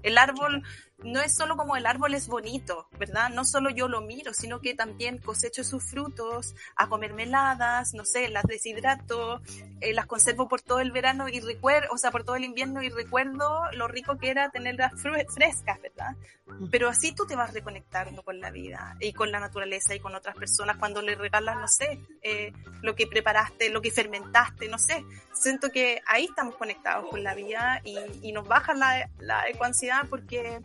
[0.03, 0.63] El árbol
[1.03, 3.29] no es solo como el árbol es bonito, ¿verdad?
[3.29, 8.03] No solo yo lo miro, sino que también cosecho sus frutos, a comer meladas, no
[8.03, 9.41] sé, las deshidrato,
[9.79, 12.81] eh, las conservo por todo el verano y recuerdo, o sea, por todo el invierno
[12.81, 16.15] y recuerdo lo rico que era tenerlas frescas, ¿verdad?
[16.71, 20.15] Pero así tú te vas reconectando con la vida y con la naturaleza y con
[20.15, 24.79] otras personas cuando le regalas, no sé, eh, lo que preparaste, lo que fermentaste, no
[24.79, 25.05] sé.
[25.33, 29.45] Siento que ahí estamos conectados con la vida y, y nos baja la, la
[30.09, 30.61] porque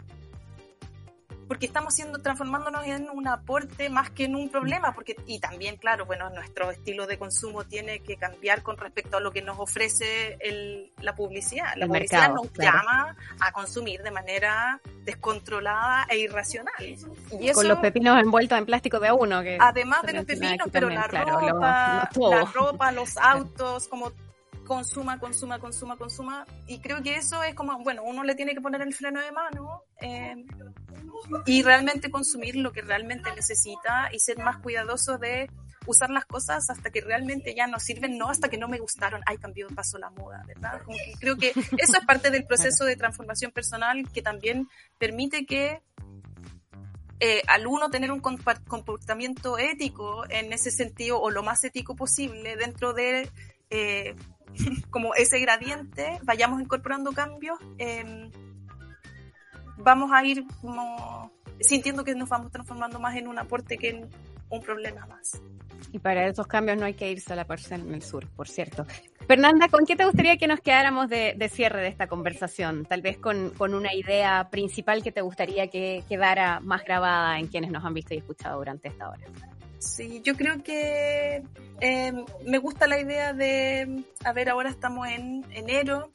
[1.52, 5.76] porque estamos siendo transformándonos en un aporte más que en un problema, porque y también
[5.76, 9.58] claro, bueno, nuestro estilo de consumo tiene que cambiar con respecto a lo que nos
[9.58, 11.74] ofrece el, la publicidad.
[11.76, 16.72] La publicidad nos llama a consumir de manera descontrolada e irracional.
[17.38, 20.88] Y con los pepinos envueltos en plástico de uno que además de los pepinos, pero
[20.88, 24.10] la ropa, la ropa, los autos, como
[24.72, 26.46] consuma, consuma, consuma, consuma.
[26.66, 29.30] Y creo que eso es como, bueno, uno le tiene que poner el freno de
[29.30, 30.46] mano eh,
[31.44, 35.50] y realmente consumir lo que realmente necesita y ser más cuidadoso de
[35.84, 39.20] usar las cosas hasta que realmente ya no sirven, no hasta que no me gustaron,
[39.26, 40.80] ay, cambió, pasó la moda, ¿verdad?
[41.20, 44.68] creo que eso es parte del proceso de transformación personal que también
[44.98, 45.82] permite que
[47.20, 52.56] eh, al uno tener un comportamiento ético en ese sentido o lo más ético posible
[52.56, 53.28] dentro de
[53.70, 54.14] eh,
[54.90, 58.30] como ese gradiente, vayamos incorporando cambios, em,
[59.76, 64.10] vamos a ir como sintiendo que nos vamos transformando más en un aporte que en
[64.50, 65.40] un problema más.
[65.92, 68.48] Y para esos cambios no hay que irse a la parcela en el sur, por
[68.48, 68.86] cierto.
[69.26, 72.86] Fernanda, ¿con qué te gustaría que nos quedáramos de, cierre de esta conversación?
[72.86, 77.70] Tal vez con, una idea principal que te gustaría que quedara más grabada en quienes
[77.70, 79.26] nos han visto y escuchado durante esta hora.
[79.82, 81.42] Sí, yo creo que
[81.80, 82.12] eh,
[82.46, 86.08] me gusta la idea de, a ver, ahora estamos en enero,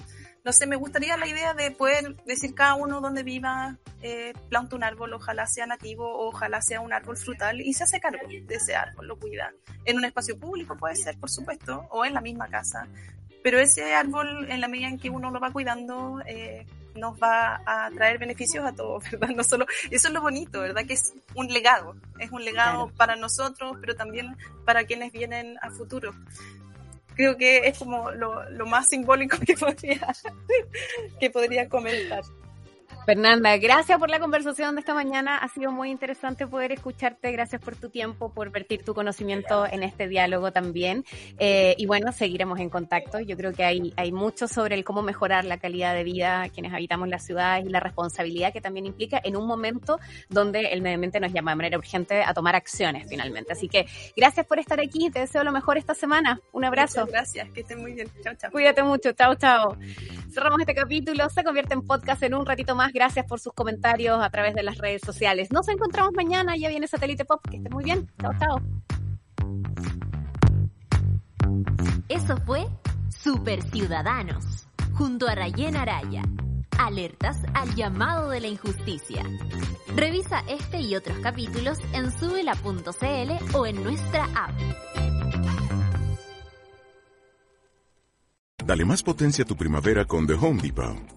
[0.45, 4.77] no sé, me gustaría la idea de poder decir cada uno donde viva, eh, planta
[4.77, 8.55] un árbol, ojalá sea nativo, ojalá sea un árbol frutal y se hace cargo de
[8.55, 9.51] ese árbol, lo cuida.
[9.83, 12.87] En un espacio público puede ser, por supuesto, o en la misma casa.
[13.43, 16.65] Pero ese árbol, en la medida en que uno lo va cuidando, eh,
[16.97, 19.29] nos va a traer beneficios a todos, ¿verdad?
[19.29, 20.85] No solo, eso es lo bonito, ¿verdad?
[20.85, 24.35] Que es un legado, es un legado para nosotros, pero también
[24.65, 26.13] para quienes vienen a futuro
[27.17, 30.15] creo que es como lo, lo más simbólico que podría,
[31.19, 32.23] que podría comentar.
[33.07, 35.37] Fernanda, gracias por la conversación de esta mañana.
[35.37, 37.31] Ha sido muy interesante poder escucharte.
[37.31, 41.05] Gracias por tu tiempo, por vertir tu conocimiento en este diálogo también.
[41.39, 43.21] Eh, y bueno, seguiremos en contacto.
[43.21, 46.49] Yo creo que hay, hay mucho sobre el cómo mejorar la calidad de vida a
[46.49, 50.81] quienes habitamos las ciudades y la responsabilidad que también implica en un momento donde el
[50.81, 53.53] medio ambiente nos llama de manera urgente a tomar acciones finalmente.
[53.53, 53.85] Así que
[54.17, 55.09] gracias por estar aquí.
[55.11, 56.41] Te deseo lo mejor esta semana.
[56.51, 57.05] Un abrazo.
[57.05, 57.49] gracias.
[57.51, 58.09] Que estén muy bien.
[58.21, 58.51] Chao, chao.
[58.51, 59.13] Cuídate mucho.
[59.13, 59.77] Chao, chao.
[60.29, 61.29] Cerramos este capítulo.
[61.29, 62.91] Se convierte en podcast en un ratito más.
[62.97, 65.51] Gracias por sus comentarios a través de las redes sociales.
[65.51, 68.09] Nos encontramos mañana, ya viene Satélite Pop, que esté muy bien.
[68.19, 68.59] Chao, chao.
[72.09, 72.65] Eso fue
[73.09, 76.23] Super Ciudadanos, junto a Rayen Araya.
[76.79, 79.23] Alertas al llamado de la injusticia.
[79.95, 84.59] Revisa este y otros capítulos en subela.cl o en nuestra app.
[88.65, 91.16] Dale más potencia a tu primavera con The Home Depot.